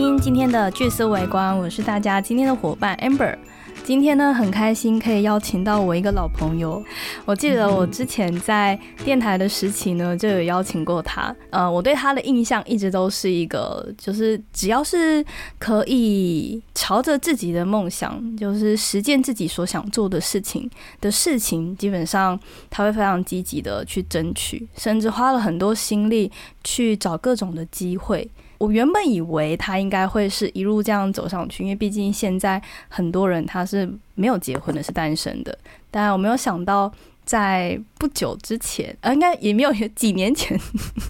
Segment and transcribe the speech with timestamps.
[0.00, 3.36] 今天的聚思围观，我是大家今天的伙伴 Amber。
[3.84, 6.82] 今天呢，很开心可以邀请到我一个老朋友。
[7.26, 11.34] 我记得我之前在电台的时期呢，就有邀请过他。
[11.50, 15.24] 呃，我对他的印象一直都是一个，就是只要是
[15.58, 22.38] 可以朝着自己的梦想，就是实践自己所想做的事情的事情，基本上
[22.70, 26.30] 他会非常积极的去争取，甚至花了很多心力
[26.64, 28.30] 去找各种的机会。
[28.60, 35.58] 我原本以为他应该会是一路这样走上去，因为毕竟现在很多人他是没有结婚的，是单身的。
[35.90, 36.92] 但我没有想到，
[37.24, 40.60] 在不久之前，呃，应该也没有几年前，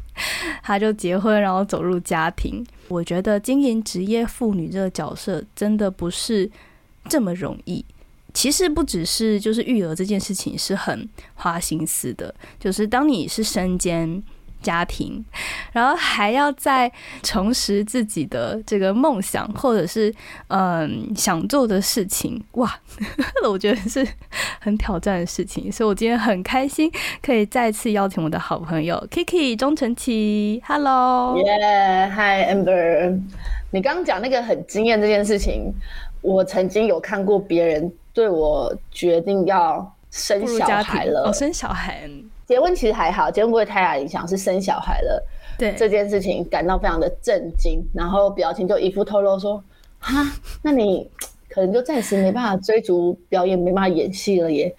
[0.62, 2.64] 他就结婚，然后走入家庭。
[2.86, 6.48] 我觉得经营职业妇女这个角色真的不是
[7.08, 7.84] 这么容易。
[8.32, 14.22] 其实不只是就是育儿这件事情是很花心思的，就是当你是身兼。
[14.62, 15.24] 家庭，
[15.72, 16.90] 然后还要再
[17.22, 20.14] 重拾自己的这个梦想，或者是
[20.48, 22.72] 嗯想做的事情，哇，
[23.48, 24.06] 我觉得是
[24.60, 25.70] 很挑战的事情。
[25.70, 26.90] 所以我今天很开心
[27.22, 33.20] 可以再次邀请我的好朋友 Kiki 钟晨琪，Hello，耶，Hi Amber，
[33.70, 35.72] 你刚刚讲那个很惊艳这件事情，
[36.22, 42.08] 我曾经有看过别人对我决定要生小孩了，哦，生小孩。
[42.46, 45.24] 结婚其实还好，结婚不会太大影响，是生小孩了，
[45.56, 49.62] 对这件事情感到非常的震惊，然后表情就一副透露说
[50.00, 50.26] ：“哈，
[50.62, 51.08] 那你
[51.48, 54.74] 可能就暂时没办法追逐表演，没办法演戏了耶。”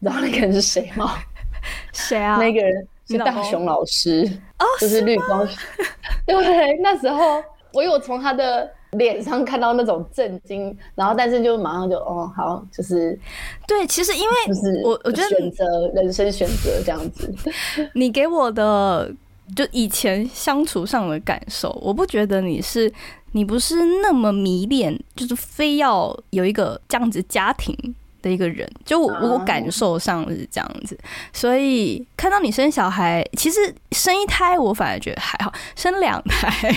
[0.00, 1.14] 你知道那个人是谁吗？
[1.94, 2.36] 谁啊？
[2.36, 5.48] 那个人是大雄老师，哦，就是绿光。
[6.26, 8.70] 对，那时候我有从他的。
[8.94, 13.18] 脸上看到那种震惊，然后但是就马上就哦好，就是
[13.66, 15.64] 对，其实因为就是我我觉得选择
[15.94, 17.34] 人生选择这样子，
[17.94, 19.10] 你给我的
[19.54, 22.92] 就以前相处上的感受，我不觉得你是
[23.32, 27.76] 你不是那么迷恋，就是非要有一个这样子家庭
[28.22, 30.98] 的一个人，就我我感受上是这样子，
[31.32, 36.72] 所以看到你生小孩，其实生一胎我反而觉得还好，生两胎。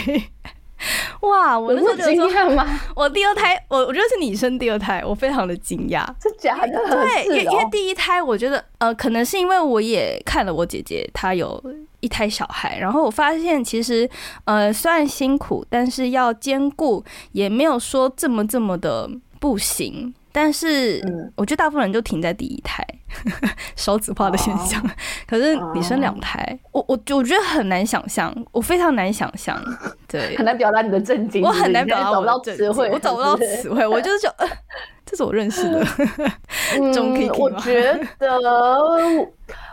[1.22, 1.58] 哇！
[1.58, 2.80] 我那时候惊讶吗？
[2.96, 6.06] 我第二胎，我我觉得是你生第二胎，我非常的惊讶。
[6.22, 6.80] 是假的？
[6.90, 11.62] 对，因为因为第一胎，我觉得呃，可能是因为我也看了我姐姐，她有
[12.00, 14.10] 一胎小孩，然后我发现其实
[14.46, 19.10] 呃，虽然辛苦，但是要兼顾，也没有说这么这么的
[19.40, 20.14] 不行。
[20.40, 21.02] 但是
[21.36, 22.86] 我觉得大部分人就停在第一胎，
[23.76, 24.80] 少子化的现象。
[25.28, 29.60] 可是你生两胎，我我我觉得很难想象，我非常难想象，
[30.08, 31.44] 对， 很难表达你的震惊。
[31.44, 34.30] 我很难表达我的词汇，我找不到词汇，我就是就，
[35.08, 35.84] 这是我认识的。
[36.80, 36.94] 嗯，
[37.40, 38.40] 我觉得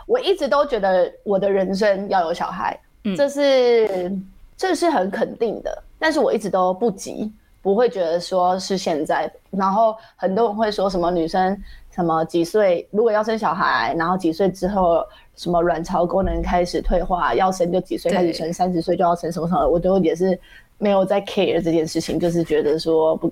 [0.07, 2.75] 我一直都觉得我的人生要有小孩，
[3.15, 4.11] 这是
[4.57, 7.31] 这是很肯定的，但是我一直都不急。
[7.65, 11.59] 不会觉得说是现在，然后很多人会说什么女生
[11.89, 15.03] 什么几岁如果要生小孩，然后几岁之后
[15.35, 20.39] 什么卵巢功能开始退化，要生就几岁开始生，三十岁就要生什么什么，我都也是
[20.77, 23.31] 没有在 care 这件事情，就是觉得说不，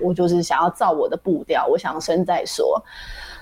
[0.00, 2.80] 我就是想要照我的步调，我想生再说，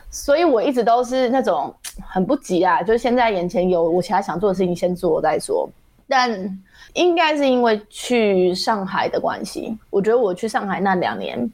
[0.09, 1.75] 所以我一直都是那种
[2.09, 5.69] 很不急啊，就是现在眼前有我其他想做的事情先做再说，
[6.09, 6.59] 但。
[6.95, 11.51] 应该是因为去上海的关系，我觉得我去上海那两年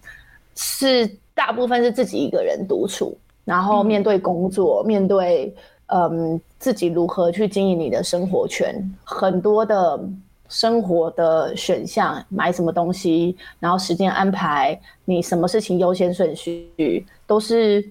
[0.57, 5.55] 是大部分是自己一个人独处，然后面对工作，面对
[5.87, 10.01] 嗯自己如何去经营你的生活圈，很多的
[10.49, 17.89] 生活的选项，买什么东西，然后时间安排，你什么事情优先顺序都是，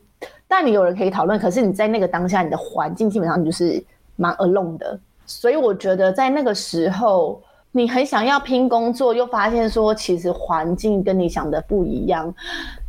[0.48, 3.82] 但你有人可以讨论，可是你在那个当下，你的环境基本上你就是
[4.18, 5.00] 蛮 alone 的。
[5.28, 7.40] 所以我觉得在那个时候，
[7.72, 12.34] 你很想要拼工作，又发现说其实环境跟你想的不一样，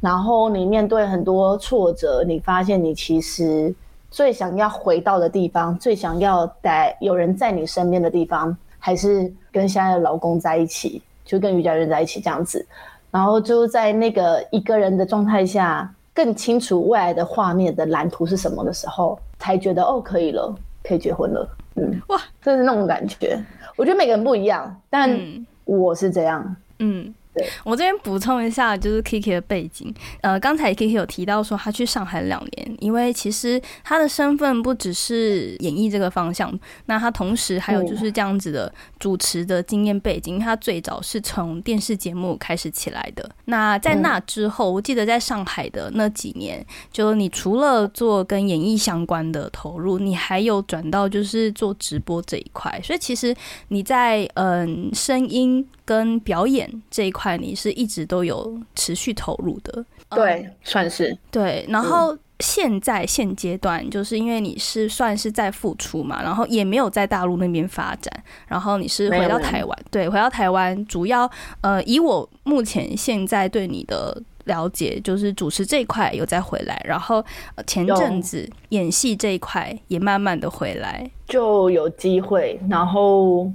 [0.01, 3.75] 然后你面对很多挫折，你发现你其实
[4.11, 12.65] 最想要回到的地方，最想要在有人在你身边的地方，还是跟现在的老公在一起，就跟瑜伽人在一起这样子，
[13.11, 21.47] 然后就在那个一个人的状态下，更清楚未来的画面的蓝图是什么的时候，才觉得哦，可以了，可以结婚了。
[21.79, 23.43] 嗯，哇，就是那种感觉。
[23.77, 25.19] 我觉得每个人不一样，但
[25.65, 26.57] 我是这样。
[26.81, 27.15] 嗯。
[27.65, 29.93] 我这边补充一下，就是 Kiki 的背景。
[30.21, 40.39] 呃，刚才 Kiki 有提到说他去上海两年，因为其实他的身份不只是演艺这个方向，那他同时还有就是这样子的主持的经验背景。
[40.39, 43.29] 他最早是从电视节目开始起来的。
[43.47, 52.81] 那在那之后，我记得在上海的那几年，就你除了做跟演艺相关的投入，你还有转到就是做直播这一块。
[52.83, 53.35] 所以其实
[53.69, 55.67] 你在嗯声音。
[55.89, 59.83] 跟表演这一块，你是一直都有持续投入的。
[60.11, 61.65] 对，算是对。
[61.67, 68.13] 然后现在现阶段，就是因为你是算是在付出嘛，然后也没有在大陆那边发展，
[68.47, 71.31] 然后你是回到台湾，对，回到台湾，主要
[71.63, 74.23] 呃，以我目前现在对你的。
[74.45, 77.23] 了解，就是主持这一块有再回来，然后
[77.67, 82.59] 前阵子演戏这一块也慢慢的回来，就有机会。
[82.67, 83.53] 然后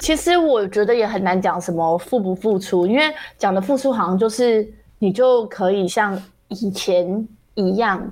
[0.00, 3.04] 其实我觉得也很难讲什么付不付出，因为
[3.38, 4.66] 讲的付出好像就是
[4.98, 8.08] 你就可以像以前一样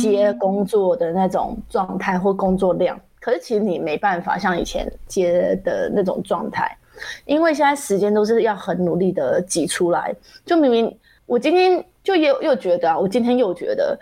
[0.00, 6.76] 接工作的那种状态或工作量，可是其实你没办法像以前接的那种状态，
[7.24, 10.98] 因为现在时间都是要很努力的挤出来，就明明。
[11.28, 13.98] 我今天就又又觉得啊，我今天又觉得，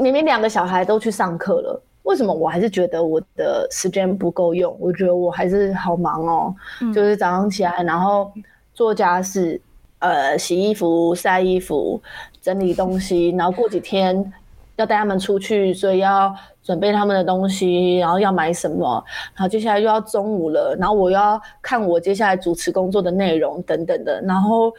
[0.00, 4.74] 明明两个小孩都去上课了，为什么我还是觉得我的时间不够用？
[4.78, 6.54] 我觉得我还是好忙哦，
[6.94, 8.32] 就是早上起来，然后
[8.72, 9.60] 做家事，
[9.98, 12.00] 呃，洗衣服、晒衣服、
[12.40, 14.32] 整理东西， 然后过几天
[14.76, 16.32] 要带他们出去，所以要
[16.62, 19.04] 准备他们的东西，然后要买什么，
[19.34, 24.72] 然后接下来又要中午了，然后我要看我接下来主持工作的内容等等的，然后。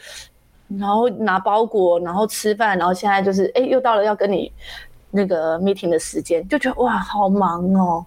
[0.77, 4.51] 然后拿包裹，然后吃饭，然后现在就是，哎，又到了要跟你
[5.11, 8.05] 那个 meeting 的时间，就觉得哇，好忙哦！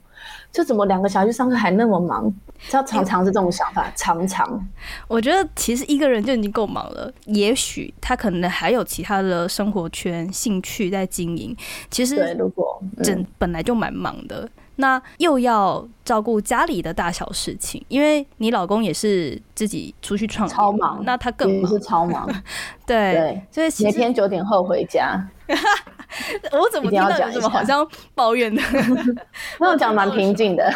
[0.53, 2.33] 就怎么两个小孩去上课还那么忙？
[2.73, 4.69] 要常常是这种想法，常常。
[5.09, 11.57] 我觉得其实一个人就已经够忙了，也许他可能还有其他的生活圈、兴趣在经营。
[11.91, 14.49] 其实，对，如果整本来就蛮忙的。
[14.77, 21.03] 那又要照顾家里的大小事情，因为你老公也是自己出去创业，超忙。
[21.05, 22.27] 那他更是超忙，
[22.87, 25.23] 对，所以每天九点后回家。
[26.53, 28.63] 我怎么听到有什么好像抱怨的？
[29.59, 30.71] 那 我讲蛮平静的。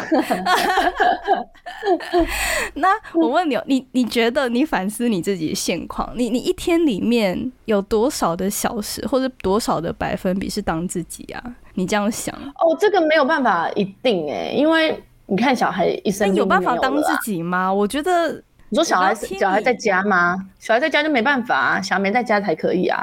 [2.75, 11.43] 那我问你，你你觉得你反思你自己的现况，你你一天里面有多少的小时，或者多少的百分比是当自己啊？
[11.73, 12.33] 你这样想？
[12.35, 17.73] 哦，这个没有办法一定哎，因为你看小孩一生有办法当自己吗？
[17.73, 18.41] 我觉得。
[18.75, 20.37] 你说小孩小孩在家吗？
[20.59, 23.01] 小孩在家就没办法啊，小孩没在家才可以啊，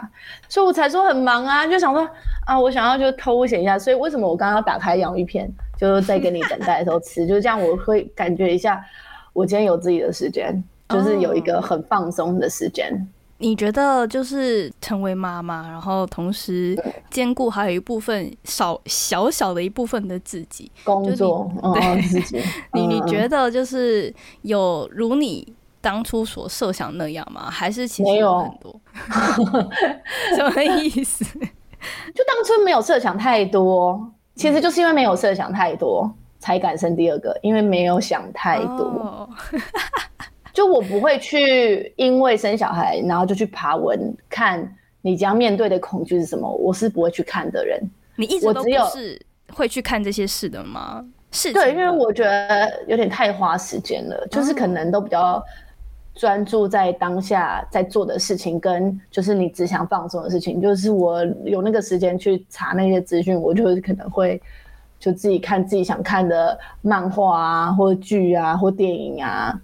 [0.50, 2.06] 所以我才说很忙啊，就想说
[2.46, 8.84] 啊，我想要就偷闲一下，所以为什么我刚刚打开洋芋片，就是在跟你等待的时候吃，就是这样，我会感觉一下，
[9.32, 13.08] 我今天有自己的时间，就是有一个很放松的时间。
[13.38, 16.80] 你觉得就是成为妈妈，然后同时
[17.10, 22.40] 兼顾还有一部分少小小的一部分的自己工作，对自己，
[22.72, 25.52] 你你觉得就是有如你
[25.82, 27.50] 当初所设想那样吗？
[27.50, 28.80] 还是其实有很多？
[30.36, 31.24] 什么意思？
[32.14, 39.28] 就当初没有设想太多，其实就是因为没有设想太多，才敢生第二个，因为没有想太多。
[40.54, 46.48] 就我不会去因为生小孩，然后就去爬文看你将面对的恐惧是什么。
[46.48, 47.80] 我是不会去看的人。
[48.16, 49.20] 你一直都不是
[49.52, 51.04] 会去看这些事的吗？
[51.30, 54.26] 是，对，因为我觉得有点太花时间了。
[54.30, 55.42] 就是可能都比较
[56.14, 60.60] 专注在当下在做的事情，跟就是你只想放松的事情。
[60.60, 64.40] 就是我有那个时间去查那些资讯，我就可能会
[64.98, 69.60] 就自己看自己想看的漫画啊，或剧啊，或电影啊。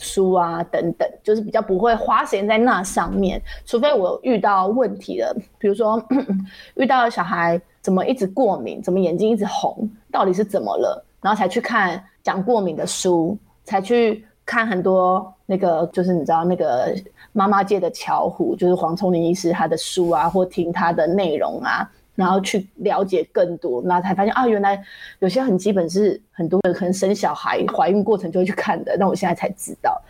[0.00, 6.00] 书啊，等等，就是比较不会花时间在那上面，除非我遇到问题了，比如说
[6.76, 16.96] 遇到小孩怎么一直过敏，怎么眼睛一直红，到底是怎么了，然后才去看讲过敏的书，才去看很多那个，就是你知道那个
[17.32, 21.86] 妈妈界的巧虎，就是黄聪林医师他的书啊，或听他的内容啊。
[22.14, 24.82] 然后去了解更多，那才发现啊，原来
[25.20, 28.96] 有些很基本是很多人可能生小孩、怀孕过程就会去看的。
[28.98, 30.02] 那我现在才知道，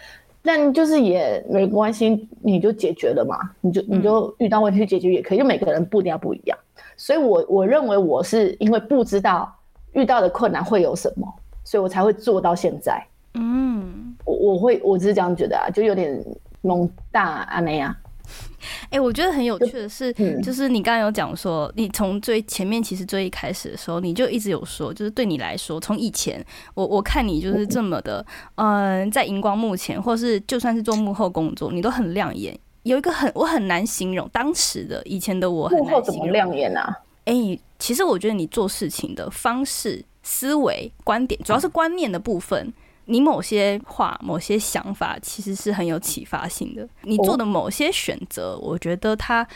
[0.43, 5.39] 但就是也没关系，你就解决了嘛，你就你就遇到问题去解决也可以。
[5.39, 6.57] 就每个人不一定要不一样，
[6.97, 9.53] 所以我我认为我是因为不知道
[9.93, 11.31] 遇到的困难会有什么，
[11.63, 13.05] 所以我才会做到现在。
[13.35, 16.23] 嗯，我我会我只是这样觉得啊，就有点
[16.63, 17.97] 懵大阿妹啊。
[18.91, 26.45] 哎，我觉得很有趣的是，就是你刚刚有讲说，你从最前面其实最一开始的时候，你就一直有说，就是对你来说，从以前
[26.75, 28.25] 我我看你就是这么的，
[28.57, 32.59] 嗯，在荧光幕前，或是就算是做幕后工作，你都很亮眼。
[32.83, 36.95] 有一个很我很难形容当时的以前的我，幕后怎么亮眼啊？
[37.25, 37.35] 哎，
[37.79, 42.71] 其实我觉得你做事情的方式、思维、观点，主要是观念的部分。
[43.09, 46.87] 你某些话、某些想法其实是很有启发性的。
[47.03, 49.47] 你做的某些选择，我觉得它，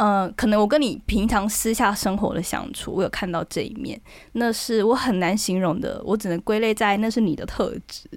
[0.00, 4.00] 呃，可能我跟你平常私下生活的相处，我有看到这一面，
[4.32, 8.08] 那是我很难形容的，我只能归类在那是你的特质。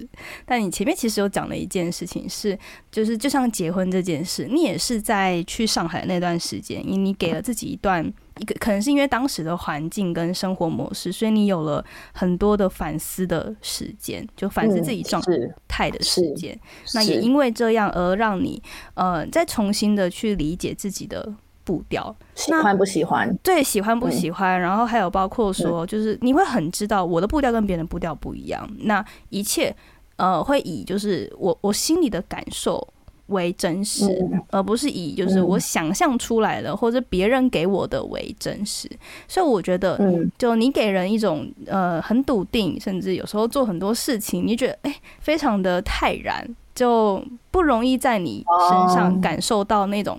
[0.46, 2.58] 但你前面其实有讲了一件事情，是
[2.90, 8.02] 就是就像结婚这件事，你也是在去上海那段时间，你你给了自己一段
[8.40, 15.22] 一个，可能是因为当时的环境跟生活模式，所以你有了很多的反思的时间，就反思自己状
[15.68, 16.58] 态的时间。
[16.94, 18.62] 那也因为这样而让你
[18.94, 21.34] 呃再重新的去理解自己的。
[21.64, 23.36] 步调喜欢不喜欢？
[23.42, 24.60] 对，喜欢不喜欢？
[24.60, 28.68] 然后还有包括说，就是你会很知道我的步调跟别人步调不一样。
[28.80, 29.74] 那一切
[30.16, 32.86] 呃，会以就是我我心里的感受
[33.28, 34.06] 为真实，
[34.50, 38.88] 而不是以就是我想象出来的或者别人给我的为真实。
[39.26, 39.98] 所以我觉得，
[40.36, 50.18] 就你给人一种呃很笃定，甚至有时候做很多事情，你觉得哎非常的泰然，就不容易在你身上感受到那种。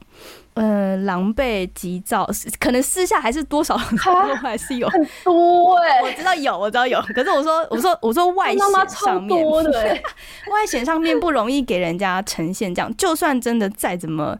[0.56, 2.26] 嗯，狼狈急躁，
[2.60, 7.00] 可能私下还是多少还是有很多哎，我知道有，我知道有。
[7.14, 12.96] 可是我说，我说，我说外显上面，外显上面不容易给人家呈现这样。
[12.96, 14.38] 就算真的再怎么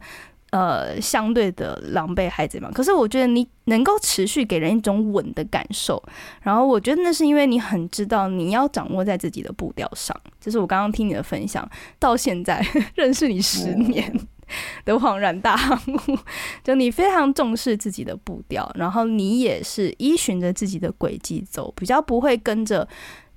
[0.52, 6.02] 呃相对的狼狈还怎么样，可是我觉得你能够持续给人一种稳的感受。
[6.40, 10.18] 然后我觉得那是因为你很知道你要掌握在自己的步调上。
[10.40, 11.68] 就是我刚刚听你的分享，
[11.98, 12.64] 到现在
[12.96, 14.18] 认识你十年。
[14.84, 15.56] 的恍然大
[15.88, 16.18] 悟，
[16.62, 22.86] 就你非常重视自己的步调，然后你也是依循着自己的轨迹走，比较不会跟着。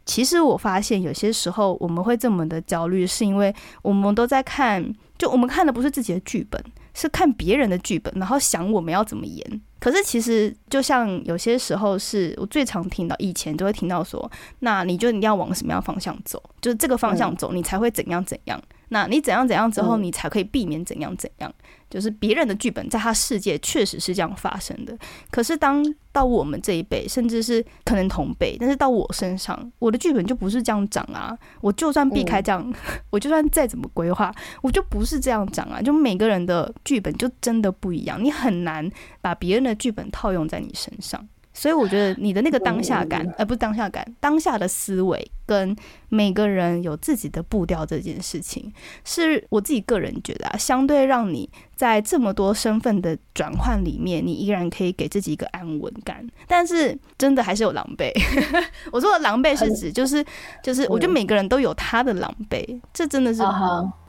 [0.05, 4.83] 其实我发现有些时候我们会这么的焦虑，是因为我们都在看，
[5.19, 6.59] 就我们看的不是自己的剧本，
[6.95, 9.61] 是看别人的剧本，然后想我们要怎么演。
[9.79, 18.59] 可是其实就像有些时候是我最常听到，以前都会听到说，那你就你要往什么样方向走，就是这个方向走，你才会怎样怎样。
[18.89, 21.51] 那你怎样怎样之后，你才可以避免怎样怎样？
[21.89, 24.95] 就是别人的剧本在他世界确实是这样发生的。
[25.31, 31.35] 可是当到我们这一辈，甚至是可能同辈，但是到我身上，我的剧本就不是这样长啊！
[31.61, 32.71] 我就算避开这样，
[33.09, 34.31] 我就算再怎么规划，
[34.61, 35.81] 我就不是这样长啊！
[35.81, 38.87] 就每个人的剧本就真的不一样，你很难
[39.21, 41.27] 把别人的剧本套用在你身上。
[41.53, 45.75] 所以我觉得你的那个当下感，呃不是当下感，当下的思维跟
[46.07, 48.71] 每个人有自己的步调这件事情，
[49.03, 56.25] 是我自己个人觉得啊，相对让你在这么多身份的转换里面，你依然可以给自己一个安稳感。
[56.47, 58.11] 但是真的还是有狼狈。
[58.93, 60.23] 我说的狼狈是指就是
[60.63, 63.41] 就是，我觉得每个人都有他的狼狈，这真的是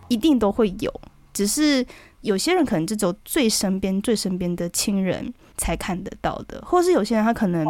[0.08, 1.00] 一定都会有，
[1.32, 1.84] 只是
[2.20, 5.32] 有些人可能就只有最身边最身边的亲人。
[5.60, 7.66] 才看得到的，或是有些人他可能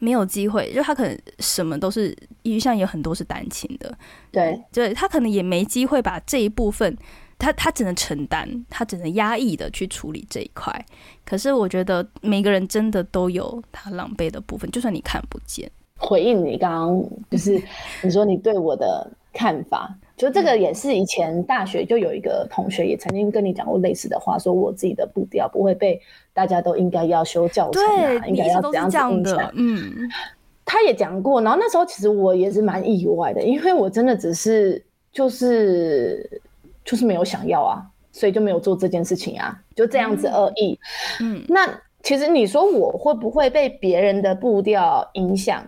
[0.00, 3.96] 没有机会，就他可能什么都是，因为像有很多是单亲的，
[4.32, 6.96] 对，对他可能也没机会把这一部分，
[7.38, 10.84] 他他只能承担，他只能压抑的去处理这一块。
[11.24, 15.70] 可是我觉得每个人真的都有他狼狈的部分，就算你看不见。
[15.96, 17.62] 回应你刚刚就是
[18.02, 19.96] 你说你对我的看法。
[20.18, 25.98] 就这个也是以前大学就有一个同学也曾经跟你讲过类似的话，说我自己的步调不会被
[26.34, 29.52] 大家都应该要修教程啊，应该要怎样子影响。
[29.54, 30.10] 嗯，
[30.66, 36.42] 他也讲过，然后那时候其实我也是蛮意外的，因为我真的只是就是
[36.84, 40.76] 就是没有想要啊，所以就没有做这件事情啊，就这样子而已。
[41.20, 45.64] 嗯，那其实你说我会不会被别人的步调影响？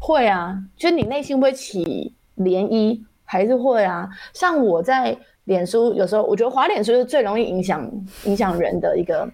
[0.00, 3.00] 会啊，就你内心会起涟漪。
[3.26, 5.14] 还是会啊，像我在
[5.44, 7.90] 脸书，有时候我觉得滑脸书是最容易影响
[8.24, 9.28] 影响人的一个，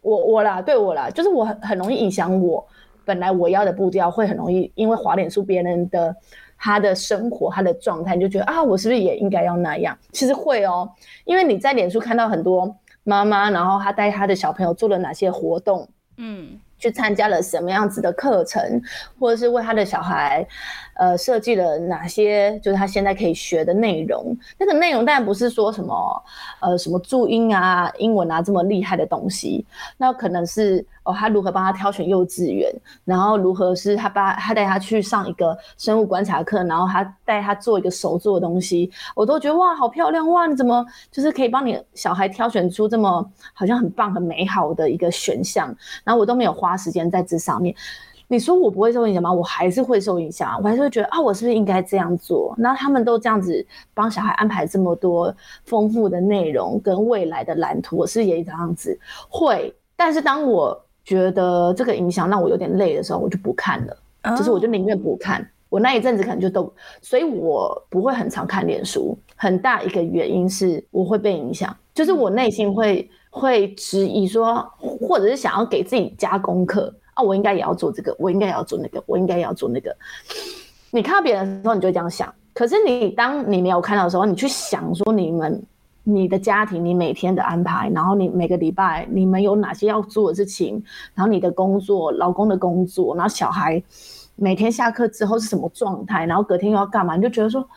[0.00, 2.66] 我我啦，对我啦，就是我很很容易影响我
[3.04, 6.14] 本来我要的步调，会很容易因为滑脸书别人的
[6.58, 9.96] 他的生活他的状态，就觉得啊，我是不是也应该要那样？
[10.10, 10.90] 其实会哦，
[11.24, 16.58] 因为你在脸书看到很多妈妈，然后她带她的小朋友做了哪些活动，嗯。
[16.78, 18.82] 去参加了什么样子的课程，
[19.18, 20.46] 或者是为他的小孩，
[20.94, 24.36] 呃，设计了哪些就是他现在可以学的内容。
[24.58, 26.22] 那个内容当然不是说什么，
[26.60, 29.64] 呃，什么注音啊、英文啊这么厉害的东西，
[29.96, 30.84] 那可能是。
[31.06, 32.68] 哦，他如何帮他挑选幼稚园，
[33.04, 40.48] 然后如何是他把他带他去上一个生物观察课，然后他带他做一个手做的东西，我都觉得哇，好漂亮哇！
[40.48, 45.72] 你怎么就是可以帮你小孩挑选出这么好像很棒、很美好的一个选项？
[46.02, 47.72] 然后我都没有花时间在这上面。
[48.26, 49.32] 你说我不会受影响吗？
[49.32, 52.52] 我还是会受影响，我还是会觉得啊，我是不是应该这样做？
[52.58, 55.32] 那他们都这样子帮小孩安排这么多
[55.66, 58.98] 丰富的内容跟未来的蓝图，我是也这样子
[59.28, 60.82] 会，但是当我。
[61.06, 63.96] 觉得这个影响让我有点累的时候，我就不看了。
[64.36, 65.48] 就是我就宁愿不看。
[65.70, 66.70] 我那一阵子可能就都，
[67.00, 69.18] 所以我不会很常看脸书。
[69.34, 73.08] 很大一个原因是我会被影响，就是我内心会。
[73.28, 79.94] 会质疑说，或者是想要给自己加功课啊，我应该也要做这个，我应该也要做那个，我应该也要做那个。
[80.90, 82.34] 你看到别人的时候，你就这样想。
[82.54, 85.62] 可是你当你没有看到的时候，你去想说你们、
[86.08, 90.80] 你的家庭、你每天的安排，然后你每个礼拜你们有哪些要做的事情，
[91.14, 93.82] 然后你的工作、老公的工作，然后小孩
[94.36, 97.68] 每天下课之后是什么状态，然后隔天又要干嘛，你就觉得说，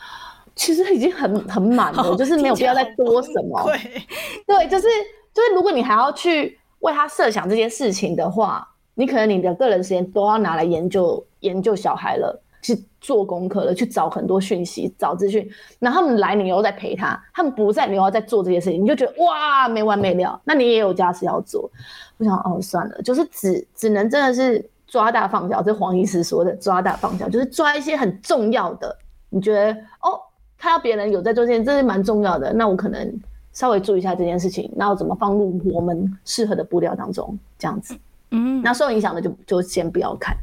[0.53, 3.63] 其实已经很很满了， 就是没有必要再多什么。
[3.63, 4.03] 对，
[4.45, 4.87] 对，就是
[5.33, 12.43] 就是，如果你还要去为他设想这件事情的话，你可能你的个人时间都要拿来研究研究小孩了。
[12.61, 15.49] 去做功课了，去找很多讯息、找资讯，
[15.79, 20.39] 然后他们来，你又在陪他；他们不在，你又要在做这些事情，你就觉得哇，没完没了。
[20.43, 21.69] 那你也有家事要做，
[22.17, 28.95] 我想哦，算了，就是只只能真的是抓大放小，这黄医师说的抓大放小，就是抓一些很重要的。
[29.29, 30.19] 你觉得哦，
[30.57, 33.19] 看到别人有在做这件，这是蛮重要的，那我可能
[33.53, 37.95] 稍微注意一下这件事情，然后怎么放入我们适合的布料当中，这样子。
[38.31, 40.35] 嗯，那受影响的就就先不要看。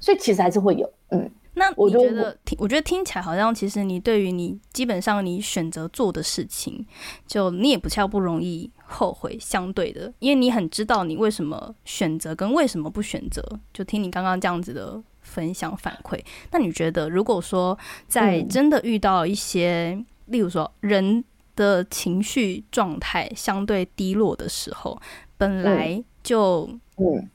[0.00, 1.30] 所以其实还是会有，嗯。
[1.58, 6.86] 那我觉得听，我觉得听起来好像，其实你对于你基本上你选择做的事情，
[7.26, 13.42] 就你也不叫不容易后悔，相对的，因为你很知道你为什么选择跟为什么不选择。
[13.74, 16.18] 就听你刚刚这样子的分享反馈，
[16.52, 21.22] 那你觉得如果说在真的遇到一些，例如说人
[21.56, 24.98] 的情绪状态相对低落的时候，
[25.36, 26.70] 本来就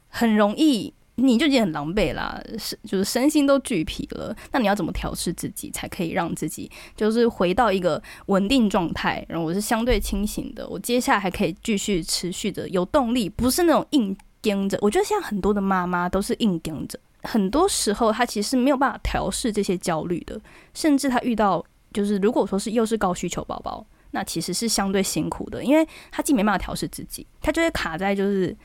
[0.08, 0.94] 很容易。
[1.16, 4.36] 你就已经很狼狈啦，是就是身心都俱疲了。
[4.52, 9.24] 那你要怎么调试自己，才可以让自己就是回到一个稳定状态？
[9.30, 14.76] 然后我是相对清醒的，我接下来还可以继续持续的有动力，不是那种硬盯着。
[14.82, 20.42] 我觉得现在很多的妈妈都是硬盯着，很多时候她其实没有办法调试这些焦虑的，
[20.74, 28.58] 甚至她遇到就是如果说是又是高需求宝宝，那其实是相对辛苦的，因为她既没办法调试自己，她就会卡在就是。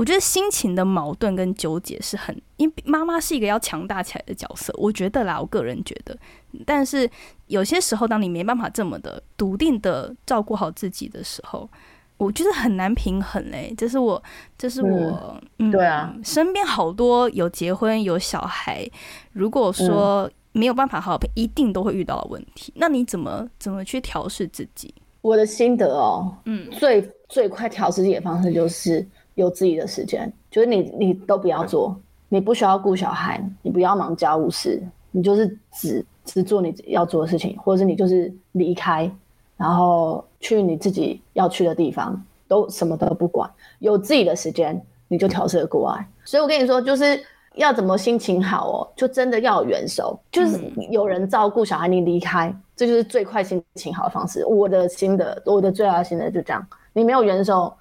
[0.00, 6.16] 我觉得心情的矛盾跟纠结是很，因为妈妈是一个要强大起来的角色，我觉得啦，我个人觉得。
[6.64, 7.06] 但是
[7.48, 11.68] 有些时候，当你没办法这么的笃定的照顾好自己的时候，
[12.16, 13.74] 我觉得很难平衡嘞。
[13.76, 14.22] 这是我，
[14.56, 18.90] 这是我，嗯，对啊，身边好多有结婚有小孩，
[19.32, 22.72] 如果说没有办法好好陪，一定都会遇到的问题。
[22.76, 24.94] 那你怎么怎么去调试自己？
[25.20, 29.06] 我的心得哦，嗯，最最快调试自己的方式就是。
[29.40, 31.96] 有自己的时间，就是你你都不要做，
[32.28, 39.10] 你不需要顾小孩，你不要忙家务事，你就是只只做你要做的事情，或者是你就是离开，
[39.56, 46.06] 然后去你自己要去的地方，都什么都不管，有自己的时间，你就调试过来。
[46.24, 47.20] 所以我跟你说，就是
[47.56, 54.44] 要怎么心情好哦，就真的要有元首，就是有人照顾小孩，你离开，这就是最快心情好的方式。
[54.46, 57.72] 我的心得，我的最大心得就这样，你没有元首。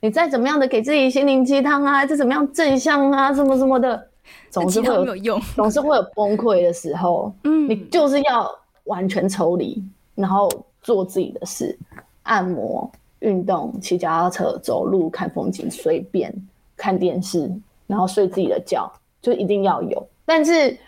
[0.00, 4.08] 你再怎么样的给自己心灵鸡汤啊，再怎么样正向啊，什么什么的，
[4.50, 7.32] 总是会有用，总是会有崩溃的时候。
[7.44, 8.48] 嗯，你就是要
[8.84, 9.82] 完全抽离，
[10.14, 10.48] 然后
[10.82, 11.76] 做自己的事，
[12.22, 16.32] 按摩、运动、骑脚踏车、走路、看风景，随便
[16.76, 17.50] 看电视，
[17.86, 20.06] 然后睡自己的觉，就一定要有。
[20.24, 20.78] 但是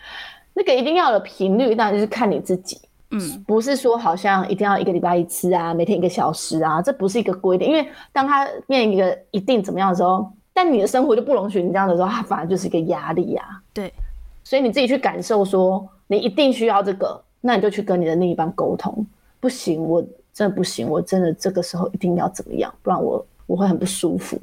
[0.53, 2.79] 那个一定要的频率，当然就是看你自己。
[3.11, 7.67] 嗯，不是说好像一定要一个礼拜一次啊，每天一个小时啊，这不是一个规定。
[7.67, 13.61] 因为当他面临一个一定怎么样的时候，但你的生活就不容许你这样的时候，他反而就是一个压力呀。
[13.73, 13.93] 对，
[14.43, 19.05] 所以你自己去感受说，你一定需要这个，那你就去跟你的另一半沟通。
[19.39, 20.01] 不行，我
[20.33, 24.39] 真的不行，我真的这个时候一定要怎么样，不然我我会很不舒服，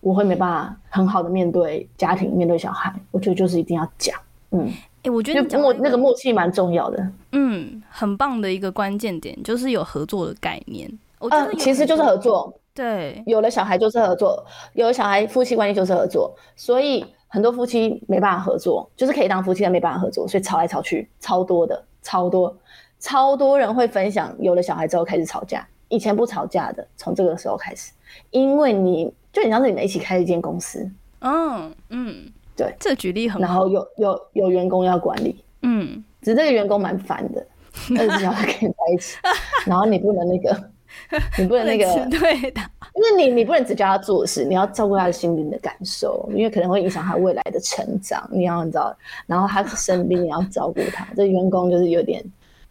[0.00, 2.94] 我会没办法很好的面对家庭，面对小孩。
[3.10, 4.16] 我觉得就是一定要讲，
[4.52, 4.70] 嗯。
[5.02, 7.08] 哎，我觉得默那个默契蛮重要的。
[7.32, 10.90] 嗯，很棒的一个关键点就是有合作的概念。
[11.18, 12.52] 呃，其实就是合作。
[12.74, 16.32] 对，有了小孩就是合作，有了小孩夫妻关系就是合作。
[16.54, 22.56] 所以很多夫妻没办法合作，就是可以当夫妻但没办法合作，所以吵来吵去超多的，超多，
[23.00, 27.92] 超多人会分享有了小孩之后开始吵架，以前不吵架的，从这个时候开始，
[28.30, 30.88] 因为你就你像是你们一起开一间公司。
[31.20, 32.32] 嗯嗯。
[32.58, 33.40] 对，这举例很。
[33.40, 37.46] 然后有有有员工要管理，嗯，只是这个员工蛮烦的，
[37.96, 39.16] 二十四小时跟你在一起，
[39.64, 40.70] 然后你不能那个，
[41.38, 42.60] 你不能那个，对的，
[42.94, 48.92] 因为你你不能只教他做事，你要照顾他的心灵的感受，因为可能会影响他未来的成长，你要你知道，
[49.26, 52.24] 然后他生病你要照顾他，这员工就是有点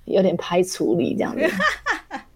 [0.03, 1.41] 有点排除力这样子。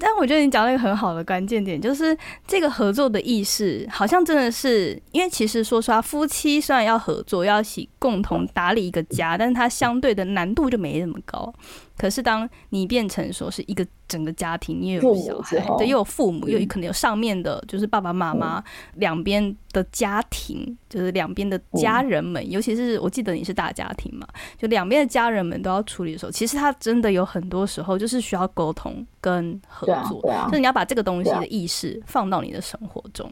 [0.00, 11.52] 但我觉得你讲了一个很好的关键点，就是这个合作的意识，好像真的是因为其实说实话，夫妻虽然要合作，要一起共同打理一个家，但是它相对的难度就没那么高。
[12.00, 33.30] 可是当你变成说是一个整个家庭，你也有小孩，对，又有父母，又可能有上面的，就是爸爸妈妈两边的家庭，就是两边的家人们，尤其是我记得你是大家庭嘛，就两边的家人们都要处理的时候，其实他真的有很多时候就是需要沟通跟合作，就是你要把这个东西的意识放到你的生活中。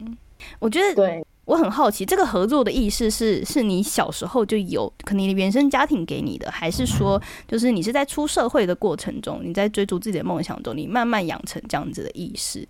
[0.59, 1.25] 我觉得对。
[1.49, 12.67] 我很好奇，这个合作的意识是是你小时候就有，可能你的原生家庭给你的，还是说，就是你是在出社会的过程中，你在追逐自己的梦想中，你慢慢养成这样子的意识？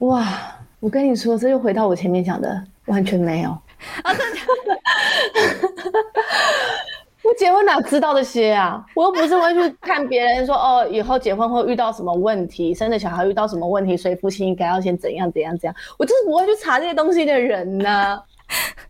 [0.00, 0.38] 哇，
[0.80, 3.48] 我跟你说，这又回到我前面讲的，完全没有
[4.02, 4.12] 啊！
[7.22, 8.82] 我结婚哪知道这些啊？
[8.94, 15.76] 我又不是会去看别人说哦，以后结婚会遇到什么问题，生了小孩遇到什么问题，所以夫妻应该要先怎样怎样怎样。
[15.98, 18.18] 我就是不会去查这些东西的人呢。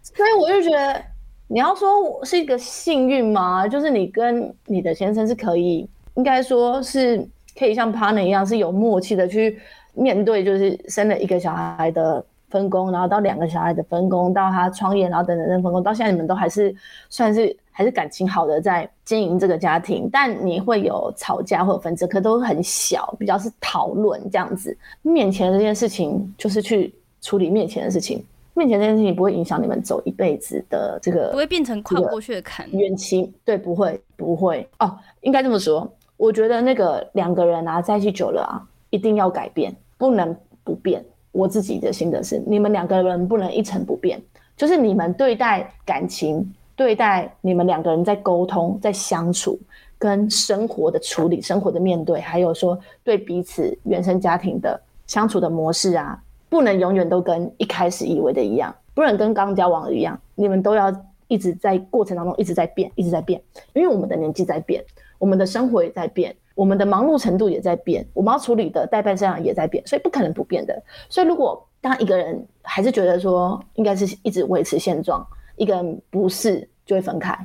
[0.01, 1.03] 所以我就觉得，
[1.49, 3.67] 你要说我是一个幸运吗？
[3.67, 7.27] 就是你跟你的先生是可以，应该说是
[7.59, 9.59] 可以像 partner 一样，是有默契的去
[9.93, 16.73] 面对，就是生了一个小孩的分工，然后到两个小孩的分工，到他创业，然后等等等分工，到现在你们都还是
[17.09, 17.55] 算是。
[17.81, 24.77] 还是感情好的在经营这个家庭，但你会有吵架或者纷争，可都很小，比较是讨论这样子。
[25.01, 32.71] 面前这件事情就是去处理面前的事情，面前这件事情不会影响你们走一辈子的这个，不会变成跨不过去的坎。
[32.73, 35.91] 冤亲对，不会不会哦，应该这么说。
[36.19, 41.03] 我觉得那个两个人啊，在一起久了啊，一定要改变，不能不变。
[41.33, 44.21] 我自己的心得是，你们两个人不能一成不变，
[44.55, 46.47] 就是你们对待感情。
[46.81, 49.61] 对待你们两个人在沟通、在相处、
[49.99, 60.91] 跟生活的处理、生活的面对，还有说对彼此原生家庭的相处的模式啊，不能永远都跟一开始以为的一样，不能跟刚交往的一样，你们都要
[61.29, 63.39] 一直在过程当中一直在变，一直在变，
[63.75, 64.83] 因为我们的年纪在变，
[65.19, 70.83] 我们的生活也在变，我们的忙碌程度也在变，我们要处理的代办事项也在变，所以不可能不变的。
[71.11, 75.23] 所以如果当一个人还是觉得说应该是一直维持现状。
[75.61, 77.39] 一个人不是就会分开，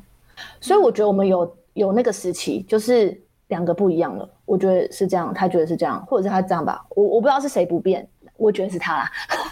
[0.61, 4.27] 所以我觉得我们有有那个时期，就是两个不一样了。
[4.45, 6.81] 我觉得是这样，他觉得是这样，或者是他这样吧。
[6.91, 9.11] 我我不知道是谁不变，我觉得是他啦。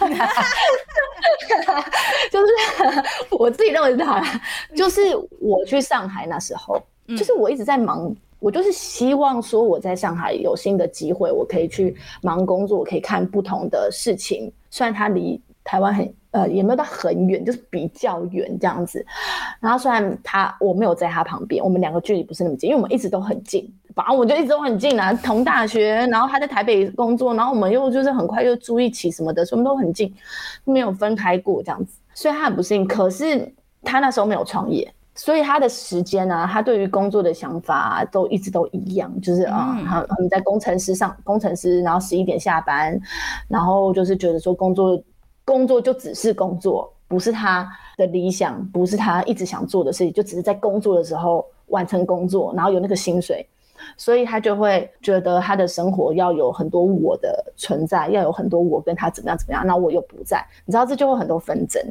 [2.32, 2.52] 就是
[3.36, 4.40] 我自己认为是他啦。
[4.74, 5.02] 就是
[5.40, 14.50] 我去上海那时候，就是我一直在忙，我就是希望说我在上海有新的机会，我可以去忙工作，我可以看不同的事情。
[14.70, 16.10] 虽然他离台湾很。
[16.34, 19.06] 呃，也没有到很远，就是比较远这样子。
[19.60, 30.12] 然后虽然他我没有在他旁边，我们两个距离不是那么近，因为我们一直都很近，反正我就一直都很近啊，同大学，然后他在台北工作，然后我们又就是很快又住一起什么的，所以我们都很近，
[30.64, 31.96] 没有分开过这样子。
[32.14, 33.48] 所以他很不幸，可是
[33.84, 43.00] 他那时候没有创业，所以他的时间啊，他对于工作的想法都一直都一样，就是啊，他我们在工程师上，工程师，然后十一点下班，
[43.46, 45.00] 然后就是觉得说工作。
[45.44, 53.46] 工作就只是工作，不是他的理想，不是他一直想做的事情，就只是在工作的时候完成工作，然后有那个薪水，
[53.96, 61.82] 所以他就会觉得他的生活要有很多我的存在，要有很多我跟他怎么样怎么样，那我又不在，你知道这就会很多纷争。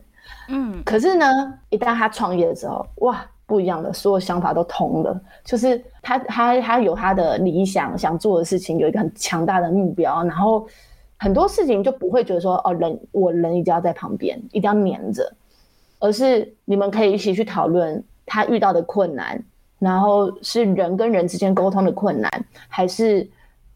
[0.50, 1.28] 嗯，可是呢，
[1.70, 10.68] 一旦他创业的时候，哇，不一样的，所有想法都通了，就是他他他有他的理想，想做的事情，有一个很强大的目标，然后。
[11.24, 15.34] 很多事情就不会觉得说哦，人我人一定要在旁边，一定要黏着，
[16.00, 19.42] 而是你们可以一起去讨论他遇到的困难，
[19.80, 22.30] 然后是人跟人之间沟通的困难，
[22.68, 23.26] 还是。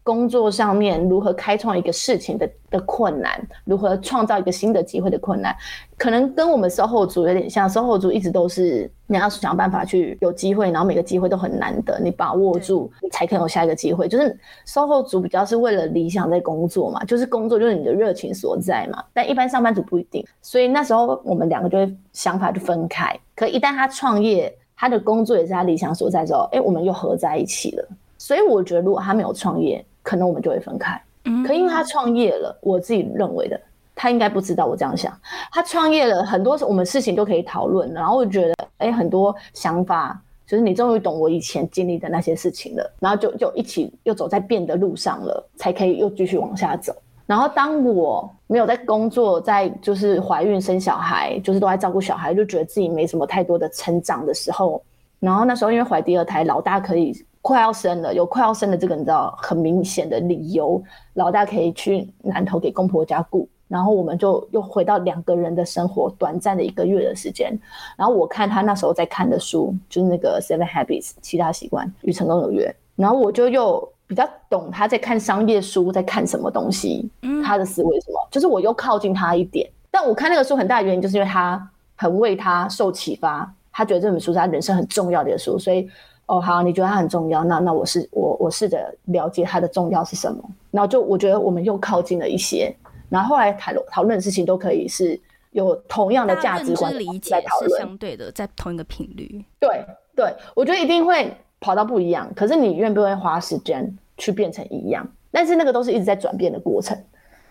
[0.08, 5.54] 工作上面如何开创一个事情的的困难，如何创造一个新的机会的困难，
[5.98, 7.68] 可能跟我们 SOHO 组有点像。
[7.68, 14.08] SOHO 组一直都是你要想办法去有机会，然后每个机会都很难得，你把握住，你才可能有下一个机会。
[14.08, 14.34] 就是
[14.66, 19.04] SOHO 组比较是为了理想在工作嘛，就是工作就是你的热情所在嘛。
[19.12, 23.14] 但一般上班族不一定，所以那时候我们两个就会想法就分开。
[23.36, 27.86] 可一旦他创业，他的工作也是他理想所在之后，哎，我们又合在一起了。
[28.20, 30.98] 所以我觉得，如果他没有创业，可能我们就会分开，
[31.46, 33.60] 可因为他创业了，我自己认为的，
[33.94, 35.12] 他应该不知道我这样想。
[35.52, 46.96] 他创业了很多，我们事情都可以讨论，然后我觉得，哎，很多想法，就是你终于懂我以前经历的那些事情了，然后就就一起又走在变的路上了，才可以又继续往下走。
[47.26, 54.82] 然后当我没有在工作，在就是怀孕生小孩，就是都在照顾小孩，就觉得自己没什么太多的成长的时候，
[55.20, 57.14] 然后那时候因为怀第二胎，老大可以。
[57.40, 60.82] 快要生了，有快要生的这个你知道很明显的理由，
[61.14, 67.58] 老大可以去南头给公婆家顾，然后我们就又回到两个人的生活，短暂的一个月的时间。
[67.96, 77.10] 然后我看他那时候在看的书，就是那个 Seven Habits 其他习惯与成功有约，然后我就又比较懂他在看商业书在看什么东西，
[77.44, 79.68] 他的思维什么，就是我又靠近他一点。
[79.90, 85.88] 但我看那个书很大的原因，就是因为他很为他受启发，他觉得这本书是他人生很重要的书，所以
[86.28, 92.74] 哦好，你觉得它很重要，那那我是我我试着了解它的重要是什么，然后就我觉得我们又靠近了一些，
[93.08, 99.44] 然后后来讨论讨论的事情都可以是有同样的价值观在讨论，相对的在同一个频率。
[99.58, 105.06] 对对，我觉得一定会跑到不一样，可是你愿不愿意花时间去变成一样？
[105.30, 106.96] 但是那个都是一直在转变的过程，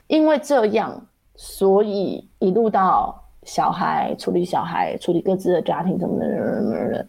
[0.07, 1.05] 因为这样。
[1.39, 7.07] 所以一路到小孩处理小孩处理各自的家庭什么的，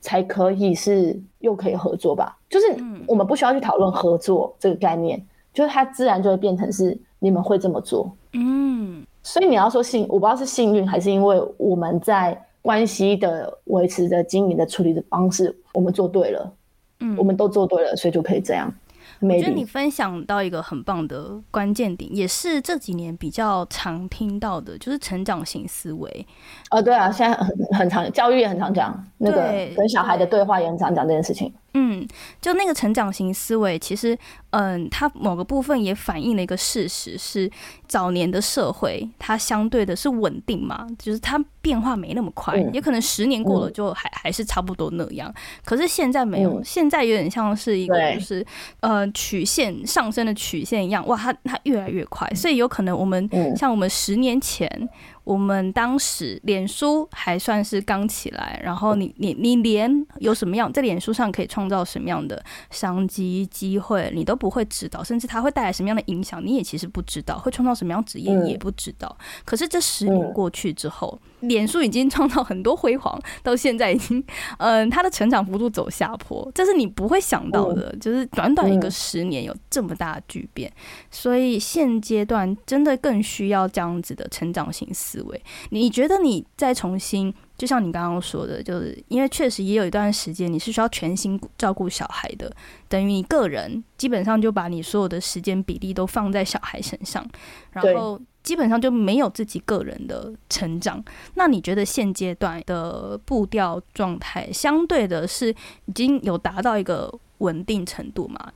[0.00, 2.36] 才可以是又可以合作吧？
[2.48, 2.66] 就是
[3.06, 8.10] 我们不需要去讨论合作这个概念，就是它自然就会变成是你们会这么做。
[8.32, 16.52] 嗯，所以你要说幸，我不知道是幸运还是因为我们在关系的维持的经营的处理的方式，我们做对了，
[17.00, 18.72] 嗯，我们都做对了，所以就可以这样。
[19.20, 26.26] 我觉得你分享到一个很棒的关键点，也是这几年比较常听到的，就是成长型思维。
[26.70, 29.42] 哦，对啊，现在很很常教育也很常讲那个
[29.76, 31.52] 跟小孩的对话，也很常讲这件事情。
[31.74, 32.06] 嗯，
[32.40, 34.18] 就那个成长型思维，其实，
[34.50, 37.50] 嗯，它某个部分也反映了一个事实，是
[37.86, 45.32] 早年的社会它相对的是稳定嘛，就是它变化没那么快，也可能十年过了就还还是差不多那样。
[45.64, 48.44] 可是现在没有，现在有点像是一个就是
[48.80, 54.88] 呃曲线上升的曲线一样，哇，它它越来越快，所以有可能我们像我们十年前。
[55.28, 69.14] 我们当时脸书还算是刚起来，然后你你你连有什么样在脸书上可以创造什么样的商机机会，你都不会知道，甚至它会带来什么样的影响，你也其实不知道，会创造什么样职业也不知道。
[69.44, 71.18] 可是这十年过去之后。
[71.42, 74.20] 脸书已经创造很多辉煌，到现在已经，
[74.56, 80.68] 嗯， 它的成长幅度走下坡，这是你不会想到的，就是短短一个十年有这么大的巨变，
[81.12, 85.42] 所以现阶段真的更需要这样子的成长型思维。
[85.70, 92.50] 你觉得你再重新，就像你刚刚说的，就是因为确实也有一段时间你是需要全心照顾小孩的，
[92.88, 97.26] 等于你个人基本上就把你所有的时间比例都放在小孩身上，
[97.72, 98.20] 然后。
[98.40, 101.04] 基本上就没有自己个人的成长。
[101.34, 105.50] 那你觉得现阶段的步调状态，相对的是
[105.84, 108.52] 已经有达到一个稳定程度吗？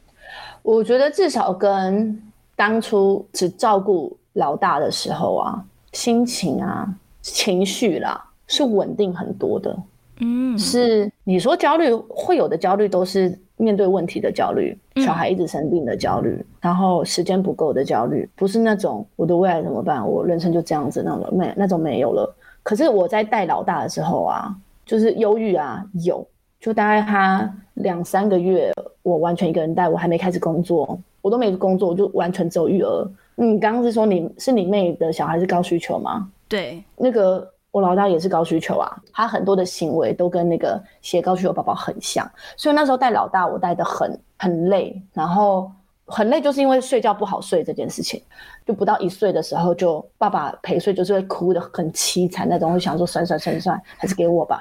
[0.63, 2.23] 我觉得至少跟
[2.57, 6.89] 当初只照顾老大的时候啊，心情啊、
[7.21, 9.77] 情绪啦，是稳定很多的。
[10.21, 13.39] 嗯，是你说焦虑会有的焦虑都是。
[13.59, 22.35] 面对问题的焦虑，小孩一直生病的焦虑，然后时间不够的焦虑，不是那种我的未来怎么办，我人生就这样子那种没那种没有了。
[22.65, 24.53] 可是我在带老大的时候啊，
[24.85, 26.27] 就是忧郁啊，有，
[26.59, 28.73] 就大概他两三个月，
[29.05, 33.09] 我完全一个人带，我还没开始工作，我都没工作，我就完全只有育儿。
[33.43, 36.31] 你刚刚是说你是你妹的小孩是高需求吗？
[36.49, 37.51] 对，那个。
[37.73, 45.73] 我老大也是高需求啊，他很多的行为都跟那个写高需求宝宝很像，所以那时候带老大我带的很很累，然后
[46.05, 48.23] 很累就是因为睡觉不好睡这件事情，
[48.67, 54.59] 就不到一岁的时候就爸爸陪睡就是会哭的很凄惨那种，会想说算算算算还是给我吧，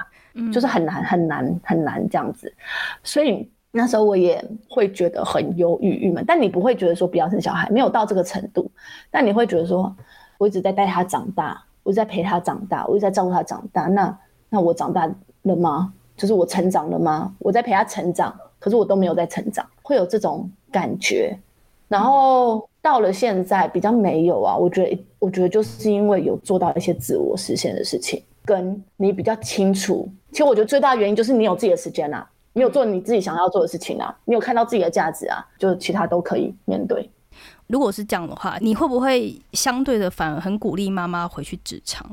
[0.50, 2.50] 就是很难很难很难这样子，
[3.04, 8.70] 所以那时候我也会觉得很忧郁郁闷，但你不会觉得说不要生小孩，没有到这个程度，
[9.10, 9.92] 但你会觉得说
[10.38, 11.60] 我一直在带他长大。
[11.84, 13.86] 我在陪他长大，我一直在照顾他长大。
[13.88, 14.16] 那
[14.48, 15.04] 那我长大
[15.42, 15.92] 了吗？
[16.16, 17.34] 就是我成长了吗？
[17.40, 21.36] 我在陪他成长，可是我都没有在成长，会有这种感觉。
[21.88, 24.56] 然后到了现在比较没有啊。
[24.56, 30.08] 我觉得，我觉得就是因为有做到一些自我实现的事情，跟你比较清楚。
[30.30, 37.10] 其实我觉得最大的原因就是你有自己的时间啊，你有做你自己想要做的事情啊，你有看到自己的价值啊，就其他都可以面对。
[37.66, 42.06] 如果是这样的话，你会不会相对的反而很鼓励妈妈回去职场？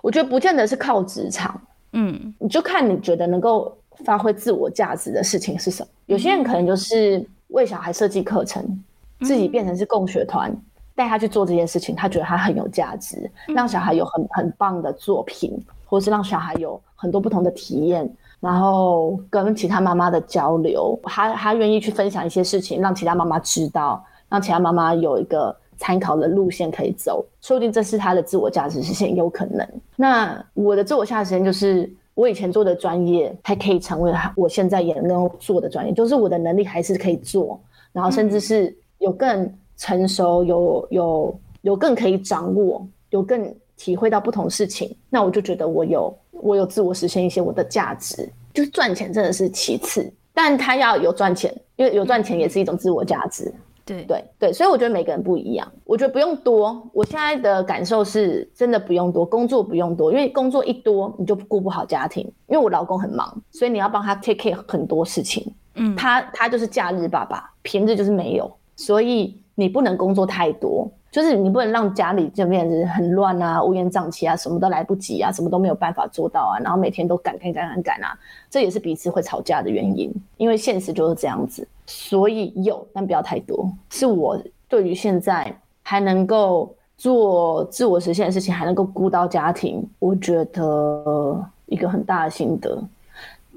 [0.00, 1.60] 我觉得不见得是靠职场，
[1.92, 5.88] 嗯，你就看你觉得能够发挥自我价值的事情是什么。
[6.06, 8.82] 有些人可能就是为小孩设计课程，
[9.20, 10.56] 自己变成是共学团，
[10.94, 15.52] 带他去做这件事情，他觉得他很有价值，让小孩有很很棒的作品，
[15.84, 18.10] 或是让小孩有很多不同的体验，
[18.42, 24.04] 然后跟其他妈妈的交流，他他愿意去分享一些事情，让其他妈妈知道。
[24.28, 29.68] 让其他妈妈有一个参考的路线可以走，说不定这是她的自我价值实现有可能。
[29.94, 37.60] 那我的自我价值实现就是我以前做的专业还可以成为我现在也能够做的专业，就是我的能力还是可以做，
[37.92, 44.94] 然后甚至是有更成熟、有有有更可以掌握、有更体会到不同事情。
[45.10, 50.08] 那我就觉得我有我有自我实现一些我的价值，就是赚钱真的是其次。
[50.32, 53.52] 但他要有赚钱，因为有赚钱也是一种自我价值。
[53.84, 55.70] 对对对，所以我觉得每个人不一样。
[55.84, 62.22] 我觉得不用多，我现在的感受是真的不用多，工作不用多，因为工作一多你就顾不好家庭。
[62.46, 65.52] 因为我老公很忙，所以你要帮他 take care 很多事情。
[65.74, 70.88] 嗯，他他就是假日爸爸，平日就是没有，所以你不能工作太多。
[71.12, 81.68] 就是你不能让家里这边很乱啊，乌烟瘴气啊，什么都来不及啊，什么都没有办法做到啊，然后每天都赶赶赶赶赶啊，这也是彼此会吵架的原因，因为现实就是这样子。
[81.86, 83.70] 所以有，但不要太多。
[83.90, 92.82] 是我对于现在还能够做自我实现的事情，还能够顾到家庭，我觉得一个很大的心得。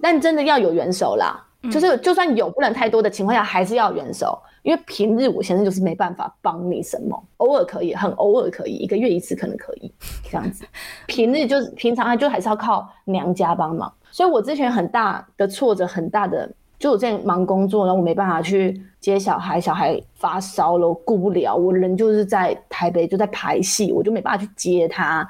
[0.01, 4.37] 但真的要有元首啦，就是就算有不能太多的情况下，还是要援手。
[4.63, 10.65] 因为平日我先生就是没办法帮你什么，偶尔可以，很偶尔可以，一个月一次可能可以这样子。
[11.05, 16.51] 平日就是平常就还是要靠娘家帮忙，所以我之前很大的挫折，很大的。
[16.77, 21.55] 就我在忙工作，然后我没办法去接小孩，小孩发烧了，我顾不了。
[21.55, 25.27] 我人就是在台北，就在排戏，我就没办法去接他。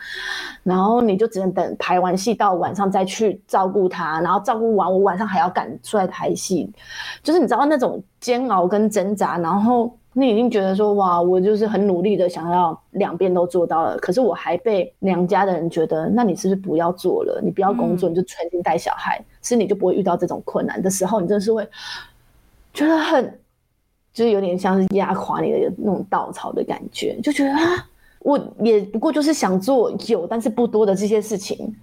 [0.63, 6.71] 然后你就只能等排完戏到晚上再去照顾他，然后照顾完我晚上还要赶出来排戏，
[7.23, 9.95] 就是你知道那种煎熬跟挣扎，然后。
[10.17, 17.41] 你已经觉得说哇，我就是很努力的想要两边都做到了，可是我还被娘家的人觉得，那你是不是不要做了？
[17.43, 21.67] 你不要工作，你就全心带小孩，其实你就不会遇到这种困难的时候，你真的是会
[22.73, 23.39] 觉得很，
[24.13, 27.85] 就是有点像是压垮你的那种稻草的感觉，就觉得啊，
[28.19, 31.75] 我也不过就是想做有但是不多的这些事情，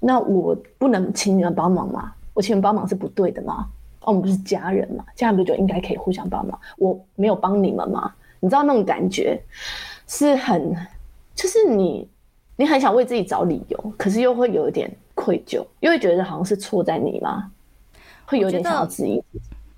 [0.00, 2.12] 那我不能请你们帮忙吗？
[2.34, 3.68] 我请你们帮忙是不对的吗？
[4.06, 5.04] 我们不是家人嘛？
[5.14, 6.58] 家人不就应该可以互相帮忙？
[6.78, 8.12] 我没有帮你们吗？
[8.40, 9.40] 你知道那种感觉
[10.06, 10.74] 是很，
[11.34, 12.08] 就是你，
[12.56, 17.50] 你很想为自己找理由，可是又会有一点愧疚，又会觉得好像是错在你吗？
[18.24, 19.22] 会有点想要质疑。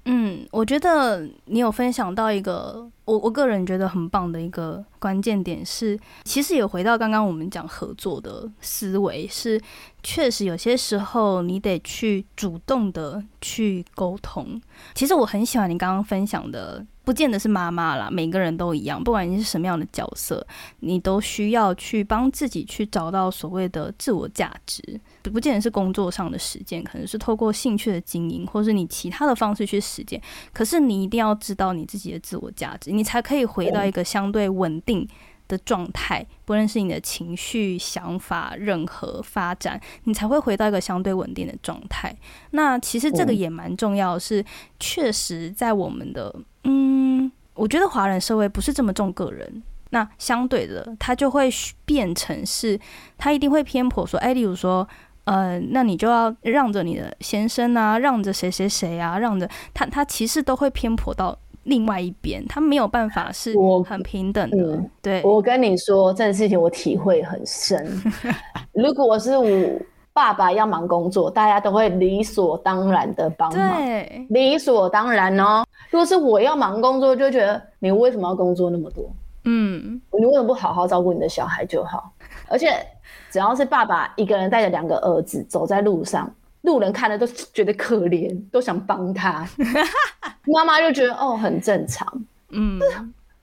[0.04, 9.59] 嗯，我觉得你有分享到一个我我个人觉得很棒的一个关键点是，其实也回到刚刚我们讲合作的思维是。
[10.01, 14.59] 确实，有些时候你得去主动的去沟通。
[14.94, 20.47] 其实我很喜欢你刚刚分享的，不见得是妈妈啦，每个人都一样，不管你是什么样的角色，
[20.81, 24.81] 你都需要去帮自己去找到所谓的自我价值。
[25.25, 30.23] 不见得是工作上的实践，可能是透过兴趣的经营，或是你其他的方式去实践。
[30.53, 35.08] 可是你一定要知道你自己的自我价值，你才可以回到一个相对稳定。
[35.48, 42.14] 的状态，不论是你的情绪、想法，任何发展，你才会回到一个相对稳定的状态。
[42.50, 44.44] 那其实这个也蛮重要，是
[44.78, 46.34] 确实在我们的，
[46.64, 49.62] 嗯，我觉得华人社会不是这么重个人。
[49.88, 51.48] 那相对的，他就会
[51.87, 52.78] 变成是，
[53.16, 54.87] 他一定会偏颇说，哎，例如说，
[55.24, 61.38] 呃，那你就要让着你的先生啊，让着谁谁谁啊，让着他，他其实都会偏颇到。
[61.68, 63.54] 另外一边，他没有办法是
[63.87, 64.83] 很平等的。
[65.02, 67.87] 对，我跟你说这件事情，我体会很深。
[68.72, 69.81] 如果是我
[70.12, 73.78] 爸爸要忙工作，大家都会理所当然的帮忙，
[74.31, 75.64] 理所当然哦。
[75.90, 79.04] 如果是我要忙工作，就觉得你为什么要工作那么多？
[79.44, 82.11] 嗯，你为什么不好好照顾你的小孩就好？
[82.48, 82.74] 而且
[83.31, 86.31] 只要是爸爸一个人带着两个儿子走在路上。
[86.62, 89.47] 路人看了都觉得可怜，都想帮他。
[90.47, 92.07] 妈妈就觉得哦，很正常。
[92.51, 92.81] 嗯，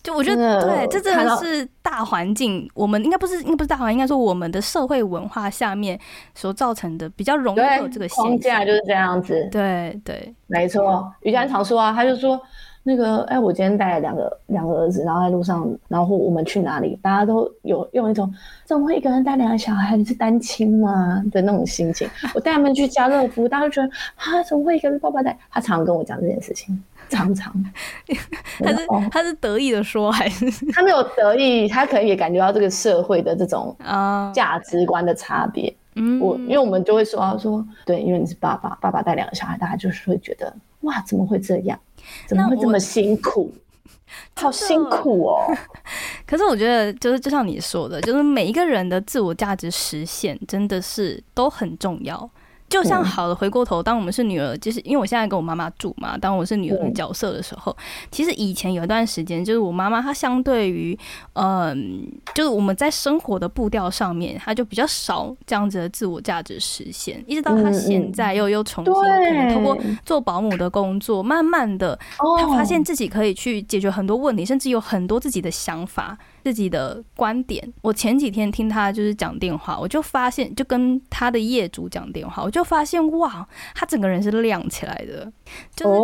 [0.01, 2.69] 就我觉得对，这真的是大环境。
[2.73, 5.99] 我们应该不是，应该不是大环境，应该说我们的社会文化下面
[6.33, 9.47] 所造成的比较容易有这个现象就是这样子。
[9.51, 11.11] 对对，没错。
[11.21, 12.39] 于佳常说啊，他就说。
[12.87, 16.95] 那个，哎，我今天带了两个两个儿子，然后在路上，然后我们去哪里？
[17.01, 18.31] 大家都有用一种
[18.63, 19.97] 怎么会一个人带两个小孩？
[19.97, 21.19] 你是单亲吗？
[21.31, 22.07] 的那种心情。
[22.35, 25.35] 我带他们去家乐福，大家觉得啊，怎么会一个人爸爸带？
[25.49, 27.51] 他常常跟我讲这件事情，常常。
[28.63, 31.67] 他是他是得意的说，还是他没有得意？
[31.67, 35.75] 他可能也感觉到这个社会的这种啊价值观的差别。
[35.95, 40.53] 嗯，我因为我们就会说说，对，因为你是爸爸，爸爸带两个小孩，大家就是会觉得
[40.85, 41.79] 哇，怎么会这样？
[42.27, 43.53] 怎么会这么辛苦？
[44.35, 45.45] 好辛苦哦！
[46.25, 52.29] 可是我觉得，就是就像你说的，就是每一个人的自我价值实现，真的是都很重要。
[52.67, 56.17] 就像好的，回过头，当我们是女儿，就是因为我现在跟我妈妈住嘛。
[56.17, 57.75] 当我是女儿的角色的时候，
[58.11, 60.97] 其实以前有一段时间，就是我妈妈她相对于，
[61.33, 67.23] 嗯，就是我们在生活的步调上面，她就比较少这样子的自我价值实现。
[67.27, 71.97] 一直到她现在又又重新可能通过做保姆的工作，慢慢的，
[72.39, 76.17] 她发现自己可以去解决很多问题，甚至有很多自己的想法。
[76.45, 77.73] 自己的观点。
[77.81, 85.31] 我前几天听他就是讲电话，我就发现，就跟他的业主讲电话，我就发现哇，他整个人是亮起来的，
[85.75, 85.99] 就是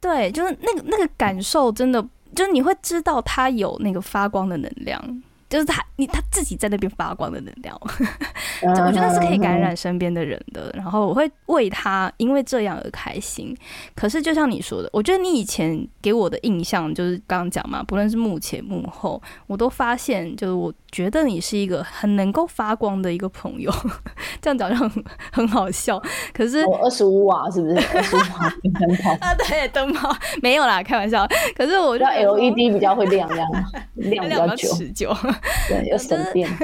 [0.00, 2.00] 对，就是那个那个感受，真的
[2.36, 5.22] 就是你会知道他有那个发光的能量。
[5.50, 7.76] 就是他，你他自己在那边发光的能量，
[8.62, 10.70] 我觉得是可以感染身边的人的。
[10.74, 13.54] 然后我会为他因为这样而开心。
[13.96, 23.72] 可是就像你说的，我觉得你以前给我的印象就是刚刚讲嘛，不论是幕前幕后，我都发现就是我觉得你是一个很能够发光的一个朋友。
[24.40, 26.00] 这样讲就很很好笑。
[26.32, 27.74] 可是我二十五瓦是不是？
[27.92, 31.26] 二十五瓦灯泡啊，对，灯泡没有啦，开玩笑。
[31.56, 33.28] 可是我觉得 LED 比较会亮，
[33.96, 35.12] 亮亮比较持久。
[35.68, 36.48] 对，有省电。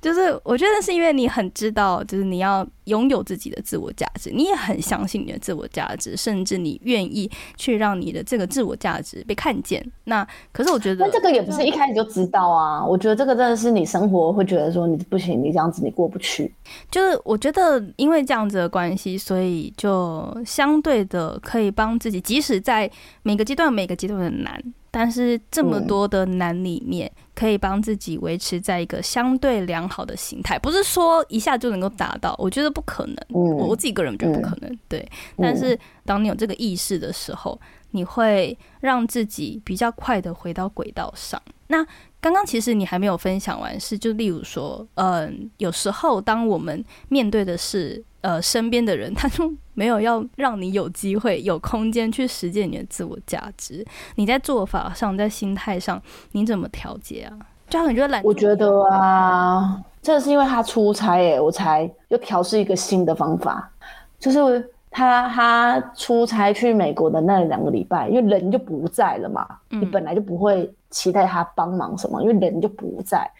[0.00, 9.84] 就是我觉得是因为你很知道，就是你要拥有自己的自我价值，你也很相信你的自我价值，甚至你愿意去让你的这个自我价值被看见。
[10.04, 12.82] 那可是我觉得，那这个也不是一开始就知道啊。
[12.82, 16.54] 我觉得这个真的是你生活会觉得说你不行，你这样子你过不去。
[16.92, 22.88] 就是我觉得因为这样子的关系，所以就相对的可以帮自己，即使在
[23.24, 24.62] 每个阶段每个阶段的难。
[24.90, 33.16] 但是这么多的难里面，可以帮自己维持在一个相对良好的形态，不是说一下就能够达到，我觉得不可能。
[33.28, 34.78] 我我自己个人觉得不可能。
[34.88, 37.56] 对，但是当你有这个意识的时候，
[37.92, 41.40] 你会让自己比较快的回到轨道上。
[41.68, 41.86] 那
[42.20, 48.04] 刚刚其实你还没有分享完，是就例如说，嗯，有时候当我们面对的是。
[48.20, 53.86] 呃，身边的人他就没有要让你有机会、有空间去实践你的自我价值。
[54.16, 56.02] 你在做法上、在心态上，
[56.32, 57.38] 你怎么调节啊？
[57.70, 58.20] 就很觉得懒。
[58.24, 63.70] 我觉得啊，这是因为他出差哎，我才又调试一个新的方法。
[64.18, 73.30] 就是他他出差去美国的那两个礼拜，因为人就不在了嘛，你本来就不会期待他帮忙什么，因为人就不在，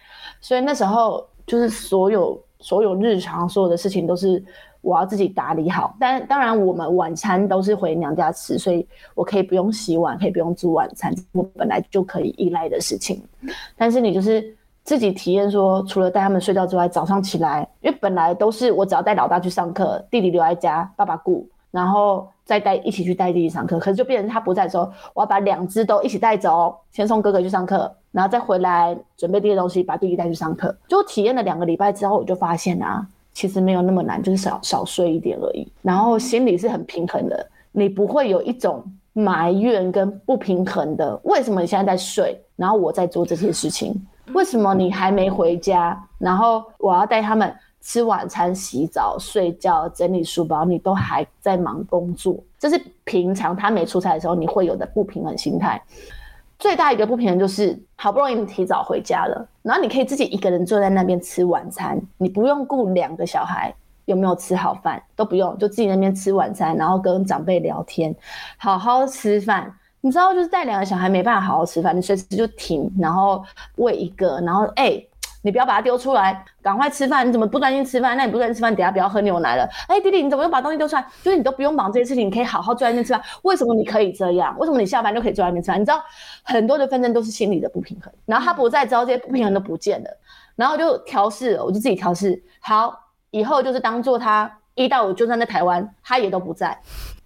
[0.41, 4.45] 所以那时候就是所有所有日常所有的事情都是。
[4.81, 8.87] 我要自己打理好，但当然我们晚餐都是回娘家吃，所以
[9.17, 13.21] 我可以不用洗碗，可以不用煮晚餐，我本来就可以依赖的事情。
[13.77, 23.79] 但是你就是自己体验说，除了带他们睡觉之外，早上起来，因为本来都是我只要带老大去上课，弟弟留在家，爸爸顾，然后再带一起去带弟弟上课。
[23.79, 30.77] 可是就变成他不在的时候，我要把两只都一起带走，先送哥哥去上课，然后再回来准备这些东西，把弟弟带去上课。
[30.89, 33.07] 就体验了两个礼拜之后，我就发现啊。
[33.35, 35.65] 其实没有那么难，就是少少睡一点而已。
[35.81, 41.17] 然后心里是很平衡的，你不会有一种埋怨跟不平衡的。
[41.23, 43.95] 为什么你现在在睡，然后我在做这些事情？
[44.33, 52.37] 为什么你还没回家，然后我要带他们吃晚餐、洗澡、睡觉、整理书包，你都还在忙工作？
[52.59, 55.81] 这是平常他没出差的时候你会有的不平衡心态。
[56.59, 63.73] 最大一个不平衡就是，好不容易你提早回家了，然后你可以自己一个人坐在那边吃晚餐，你不用顾两个小孩
[64.07, 68.15] 有没有吃好饭，都不用，就自己那边吃晚餐，然后跟长辈聊天，
[68.57, 69.73] 好好吃饭。
[70.01, 73.45] 你知道，就是带两个小孩没办法好好吃饭，你随时就停，然后
[73.77, 75.01] 喂一个，然后哎。
[75.49, 77.27] 你不要把它丢出来，赶快吃饭。
[77.27, 78.15] 你怎么不专心吃饭？
[78.19, 79.67] 那你不专心吃饭，等下不要喝牛奶了。
[79.87, 81.03] 哎，弟弟，你怎么又把东西丢出来？
[81.23, 83.23] 就是你都不用忙这些事情，你可以好好坐在那边吃饭。
[83.45, 84.55] 为什么你可以这样？
[84.59, 85.81] 为什么你下班就可以坐在那边吃饭？
[85.81, 86.05] 你知道
[86.43, 88.13] 很多的纷争都是心理的不平衡。
[88.27, 90.11] 然后他不在之后，这些不平衡都不见了。
[90.55, 92.39] 然后就调试，我就自己调试。
[92.61, 92.95] 好，
[93.31, 96.79] 以后就是当做他一到五就算在台湾，他也都不在，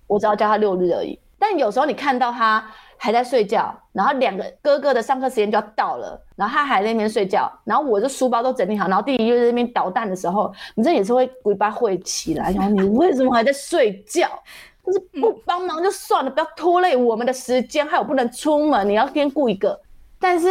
[0.07, 1.19] 我只要叫他六日而已。
[1.41, 2.65] 但有时候你看到他。
[3.03, 14.29] 还在睡觉，然后两个哥哥的上课时间就要到了，然后他还在那边睡觉，然后我的书包都整理好，然后弟弟又在那边捣蛋的时候，你这也是会尾巴会起来，然后你为什么还在睡觉？
[14.87, 19.77] 就是不帮忙就算了，不要拖累我们的时间，还有不能出门，你要先顾一个。
[20.21, 20.49] 但是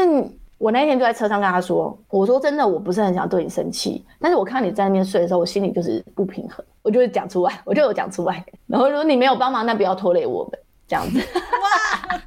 [0.57, 11.17] 我那天就在车上跟他说，我说真的，我不是很想对你生气，但是我看你在那边睡的时候，我心里就是不平衡，我就会讲出来，我就有讲出来，然后如果你没有帮忙，那不要拖累我们，这样子。
[11.17, 12.21] 哇。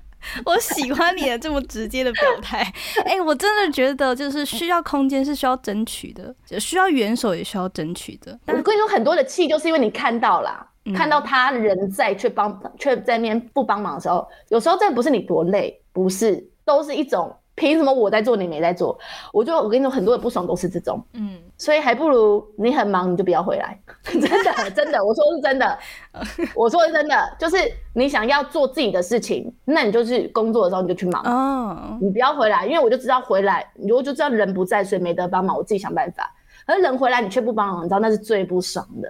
[0.45, 2.61] 我喜欢你的这么直接的表态，
[3.05, 8.39] 哎，我真的觉得就是需要空间是需要争取的，需要援手也需要争取的。
[8.47, 17.35] 我跟你说，很多的气就是因为你看到了，看到他人在却帮却在那边不帮忙的时候，有时候这不是你多累，不是，都是一种。
[17.55, 18.98] 凭什么我在做你没在做？
[19.32, 25.78] 我就我跟你说，很多的不爽都是这种，嗯，所以还不如你很忙你就不要回来， 真的 真的，我说是真的，
[26.55, 27.57] 我说是真的，就是
[27.92, 36.30] 你想要做自己的事情，那你就是工作的时候你就去忙，哦，你不要回来，因为我就知道回来，如果就知道人不在，所以没得帮忙，我自己想办法。
[36.66, 39.09] 而人回来你却不帮忙，你知道那是最不爽的。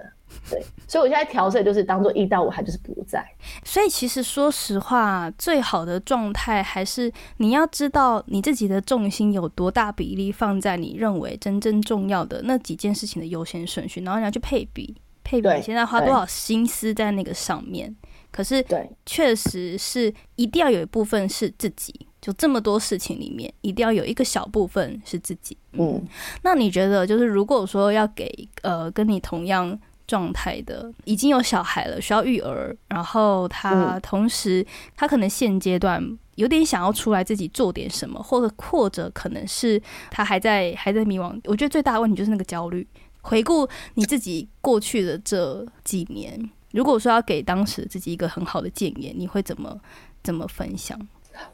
[0.49, 3.25] 对，所以我现在调色就是当做一到五，它就是不在。
[3.63, 17.95] 所以其实说实话，最好的状态还是你要知道你自己的重心有多大比例放在你认为真正重要的那几件事情的优先顺序，然后你要去配比，配比你现在花多少心思在那个上面。
[18.31, 25.57] 可是，对，确实是一定要有一部分是自己，就这么多事情里面，一定要有一个小部分是自己。
[25.71, 26.05] 嗯，
[26.41, 28.29] 那你觉得，就是如果说要给
[28.61, 36.01] 呃跟你同样状态的，已经有小孩了，需要育儿，然后他同时他可能现阶段
[36.35, 39.81] 有点想要出来自己做点什么，或者或者可能是
[40.11, 41.39] 他还在还在迷惘。
[41.45, 42.87] 我觉得最大的问题就是那个焦虑。
[43.21, 46.39] 回顾你自己过去的这几年。
[46.73, 49.75] 如果说要给当时自己一个很好的建言，你会怎么
[50.21, 50.99] 怎么分享？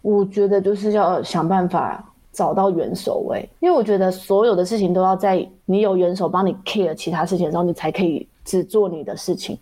[0.02, 9.58] 我觉得就是要想办法找到元首位，因为我觉得所有的事情都要在你有元首帮你 care 其他事情的时候，你才可以只做你的事情。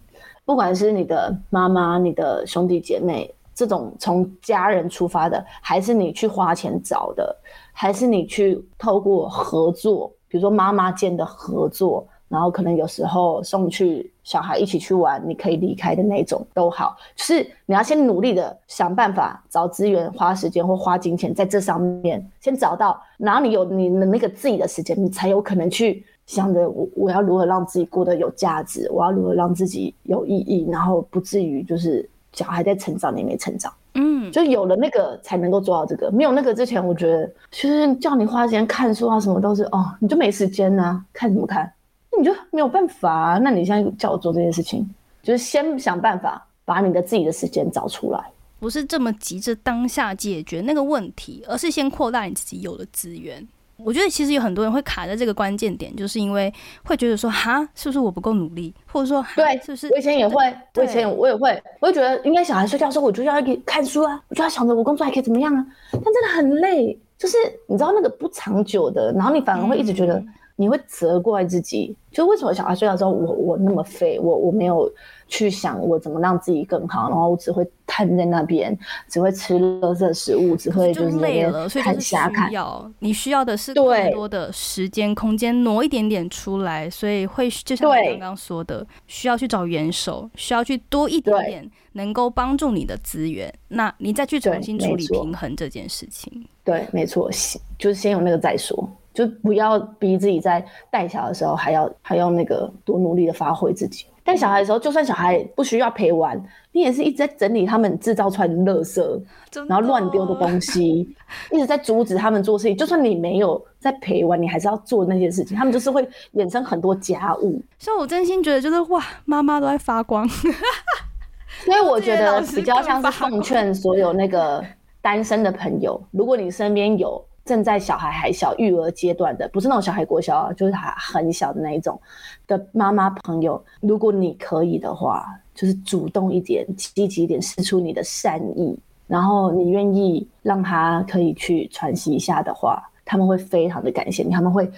[0.45, 7.36] 不管是你的妈妈、你的兄弟姐妹这种从家人出发的，还是你去花钱找的，
[7.74, 12.07] 还是你去透过合作，比如说妈妈间的合作。
[12.30, 41.71] 然后可能有时候送去小孩一起去玩，你可以离开的那种都好，就是你要先努力的想办法找资源、花时间或花金钱在这上面先找到，然后你有你的那个自己的时间，你才有可能去想着我我要如何让自己过得有价值，我要如何让自己有意义，然后不至于就是小孩在成长你没成长，嗯，就有了那个才能够做到这个，没有那个之前，我觉得其实叫你花时间看书啊什么都是哦，你就没时间呢，看什么看？
[42.20, 44.88] 你就没有办法，那你现在叫我做这件事情，
[45.24, 48.22] 就是先想办法把你的自己的时间找出来，
[48.59, 53.47] 不是这么急着当下解决那个问题，而是先扩大你自己有的资源。
[53.78, 56.53] 我觉得其实有很多人会卡在这个关键点，就是因为
[56.84, 59.88] 会觉得说，哈，是不是我不够努力，或者说，对，是不是？
[59.93, 70.22] 我以前也会，我以前我也会，我会觉得应该小孩睡觉的时候，我就要给看书啊，我就要想着我工作还可以怎么样啊，但真的很累，就是你知道那个不长久的，然后你反而会一直觉得。
[70.60, 74.91] 你会责怪自己，就为什么小孩睡觉之后，我我那么废，我我没有
[75.30, 82.16] 去想我怎么让自己更好，然后我只会瘫在那边，只会吃垃圾食物，只会就是累了，所以就是需
[82.51, 96.45] 要你需要的是更多的时间空间挪一点点出来，所以会就像你刚刚说的，需要去找援手，需要去多一点点能够帮助你的资源，那你再去重新处理平衡这件事情。
[96.66, 98.89] 对，没错，先就是先有那个再说。
[99.14, 104.05] 就不要逼自己在带小孩的时候还要还要那个多努力的发挥自己。
[104.24, 106.39] 带小孩的时候，就算小孩不需要陪玩，
[106.72, 109.22] 你也是一直在整理他们制造出来的垃圾，
[109.68, 111.16] 然后乱丢的东西，
[111.51, 112.78] 一直在阻止他们做事情。
[112.78, 115.57] 就算你没有在陪玩，你还是要做那件事情。
[115.57, 117.60] 他们就是会衍生很多家务。
[117.80, 120.28] 所以，我真心觉得就是哇，妈妈都在发光。
[120.30, 124.64] 所以我觉得比较像是奉劝所有那个
[125.01, 127.26] 单身的朋友，如果你身边有。
[127.50, 132.00] 正在小孩还小育儿阶段的，不是那种小孩国小，就是还很小的那一种
[132.45, 135.26] 的妈妈朋友，如果你可以的话，
[135.56, 138.78] 就是主动一点、积极一点，施出你的善意，
[139.08, 144.70] 然后你愿意让他可以去喘息一下的话，他们会非常的感谢你，他们会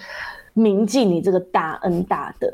[0.54, 2.48] 铭记你这个大恩大德。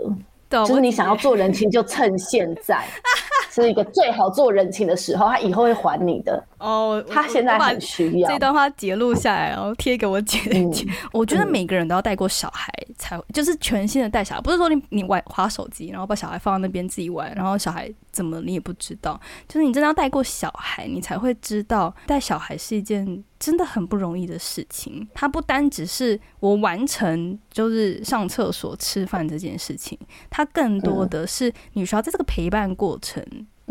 [0.66, 2.83] 就是你想要做人情，就趁现在。
[3.62, 7.02] 是一个最好做人情的时候，他以后会还你的哦。
[7.09, 10.38] 他现在很需要这段话截录下来，然后贴给我姐。
[11.12, 14.40] 我觉得每个人都要带过小孩，才就是全新的带小孩。
[14.40, 19.20] 不是说你你玩划手机，然后把小孩放在那边自己玩，然后小孩怎么你也不知道。
[19.46, 25.07] 就是你真的要带过小孩，你才会知道带小孩是一件真的很不容易的事情。
[25.14, 33.24] 它不单只是我完成就是上厕所、吃饭这件事情，它更多的是你需要在这个陪伴过程。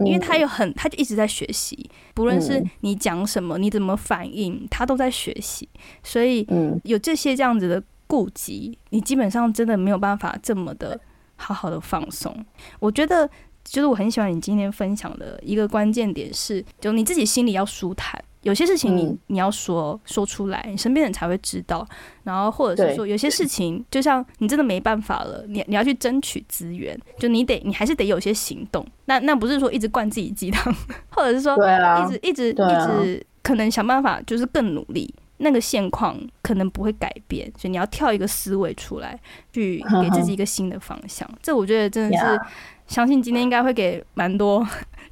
[0.06, 5.68] 因为他有很，他就一直在学习，不论是你讲什么，你怎么反应，他都在学习。
[6.04, 6.48] 所以，
[6.84, 11.00] 有这些这样子的顾及，你基本上真的没有办法这么的
[11.36, 12.46] 好好的放松。
[12.80, 13.28] 我觉得，
[13.64, 18.24] 就是我很喜欢你今天分享的一个关键点是，就你自己心里要舒坦。
[18.48, 21.86] 有些事情你你要说说出来，你身边人才会知道。
[22.24, 28.86] 然后或者是说，有些事情就像你真的没办法了，你你要去争取资源，就你得你还是得有些行动。
[29.06, 30.74] 那那不是说一直灌自己鸡汤，
[31.12, 37.52] 或者是说一直一直一直可能想办法就是更努力，那个现况可能不会改变。
[37.58, 39.20] 所以你要跳一个思维出来，
[39.52, 41.30] 去 给自己一个新的方向。
[41.42, 42.40] 这我觉得真的是，
[42.88, 44.66] 相信今天应该会给蛮多。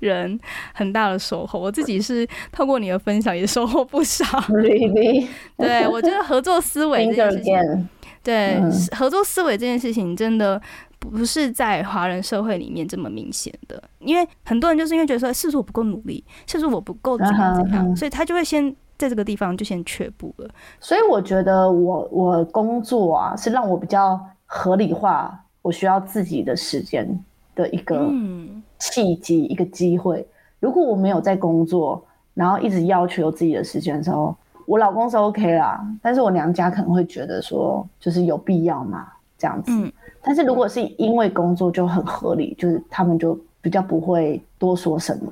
[0.06, 0.40] 人
[0.74, 4.26] 很大的收获，我自己是透过你的分享也收获不少。
[5.58, 7.90] 对，我觉得合作思维这件事情，
[8.24, 8.62] 对
[8.96, 10.62] 合作思维这件事情真的。
[10.98, 20.50] 不是在华人社会里面这么明显的，因为很多人就是因为觉得说是不是我不够努力，是不是我不够怎样怎样，所以他就会先在这个地方就先却步了。
[20.80, 27.08] 所以我觉得我我工作啊，是让我比较合理化我需要自己的时间
[27.54, 28.10] 的一个
[28.92, 30.26] 契机，一个机会。
[30.60, 39.08] 如果我没有在工作，然后一直要求自己的时间的时候，我老公是 OK 啦，但是我娘家可能会觉得说，就是有必要嘛，
[39.38, 39.72] 这样子。
[39.72, 39.92] 嗯。
[40.22, 45.32] 但是如果是因为工作就很合理，就是他们就比较不会多说什么。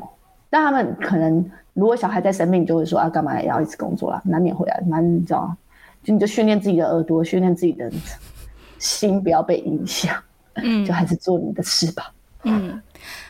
[0.50, 1.44] 但他们可能
[1.74, 4.22] 如果小孩在生病，就会说啊，干嘛也要一直工作啦？
[4.24, 5.58] 难免回来，蛮你知道吗？
[6.04, 7.92] 就你就训练自己的耳朵，训练自己的
[8.78, 10.16] 心，不要被影响。
[10.56, 10.86] 嗯。
[10.86, 12.14] 就还是做你的事吧。
[12.44, 12.80] 嗯。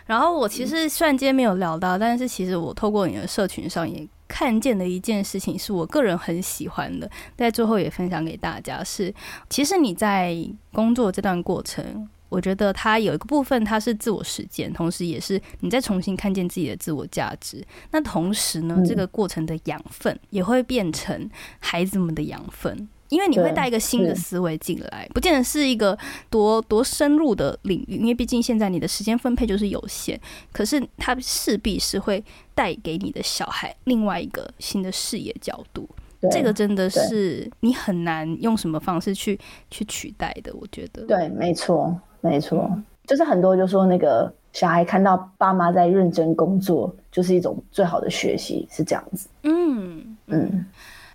[0.05, 8.83] 然后我其实虽然今天没有聊到，但是其实我透过你的社群上也看见的一件事情，是我个人很喜欢的，在最后也分享给大家。
[8.83, 9.13] 是
[9.49, 10.35] 其实你在
[10.71, 17.63] 工作这段过程，我觉得它有一个部分它是自我实践，同时也是你在重新看见自己的自我价值。
[17.91, 21.29] 那同时呢，这个过程的养分也会变成
[21.59, 22.89] 孩子们的养分。
[23.13, 25.95] 因为你会带一个新的思维进来，不见得是一个
[26.31, 30.19] 多多深入的领域，因为毕竟现在你的时间分配就是有限。
[30.51, 32.23] 可是它势必是会
[32.55, 35.87] 带给你的小孩另外一个新的视野角度，
[36.31, 39.39] 这个真的是你很难用什么方式去
[39.69, 40.51] 去取代的。
[40.55, 42.67] 我觉得，对，没错，没错，
[43.05, 49.29] 就是很多就说那个小孩看到爸妈在认真工作，就是一种最好的学习，是这样子。
[49.43, 50.65] 嗯嗯。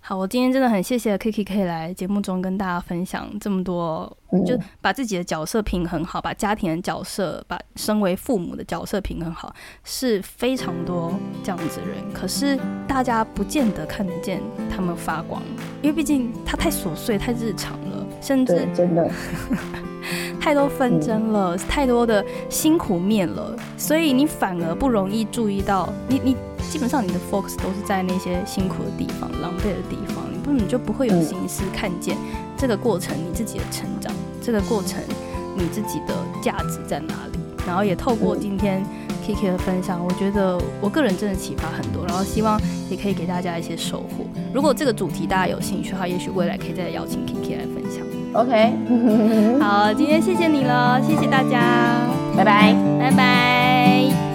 [0.09, 4.11] 好，我今天真的很谢谢 Kiki 可以来节目中跟大家分享这么多，
[4.43, 9.53] 就把自己的角色平衡好，把家庭的角色，把身为父母的角色平衡好，
[9.83, 11.97] 是非常多这样子的人。
[12.11, 15.43] 可是大家不见得看得见他们发光，
[15.83, 19.07] 因为毕竟他太琐碎、太日常了，甚至真的
[20.39, 26.35] 太多纷争了，太多的辛苦面了，所以你反而不容易注意到你你。
[26.69, 32.15] 基本上你的 focus 都是在那些辛苦的地方、狼狈的地方，你不你就不会有心思看见
[32.55, 35.01] 这个过程你自己的成长，这个过程
[35.57, 37.39] 你自己的价值在哪里。
[37.65, 38.85] 然后也透过今天
[39.25, 44.25] Kiki 的分享，我觉得我个人真的启发很多，然后希望也可以给大家一些收获。
[44.53, 48.05] 如果这个主题大家有兴趣的话，也许未来可以再邀请 Kiki 来分享。
[48.33, 51.59] OK，好，今天谢谢你了，谢谢大家，
[52.37, 54.28] 拜拜，拜拜。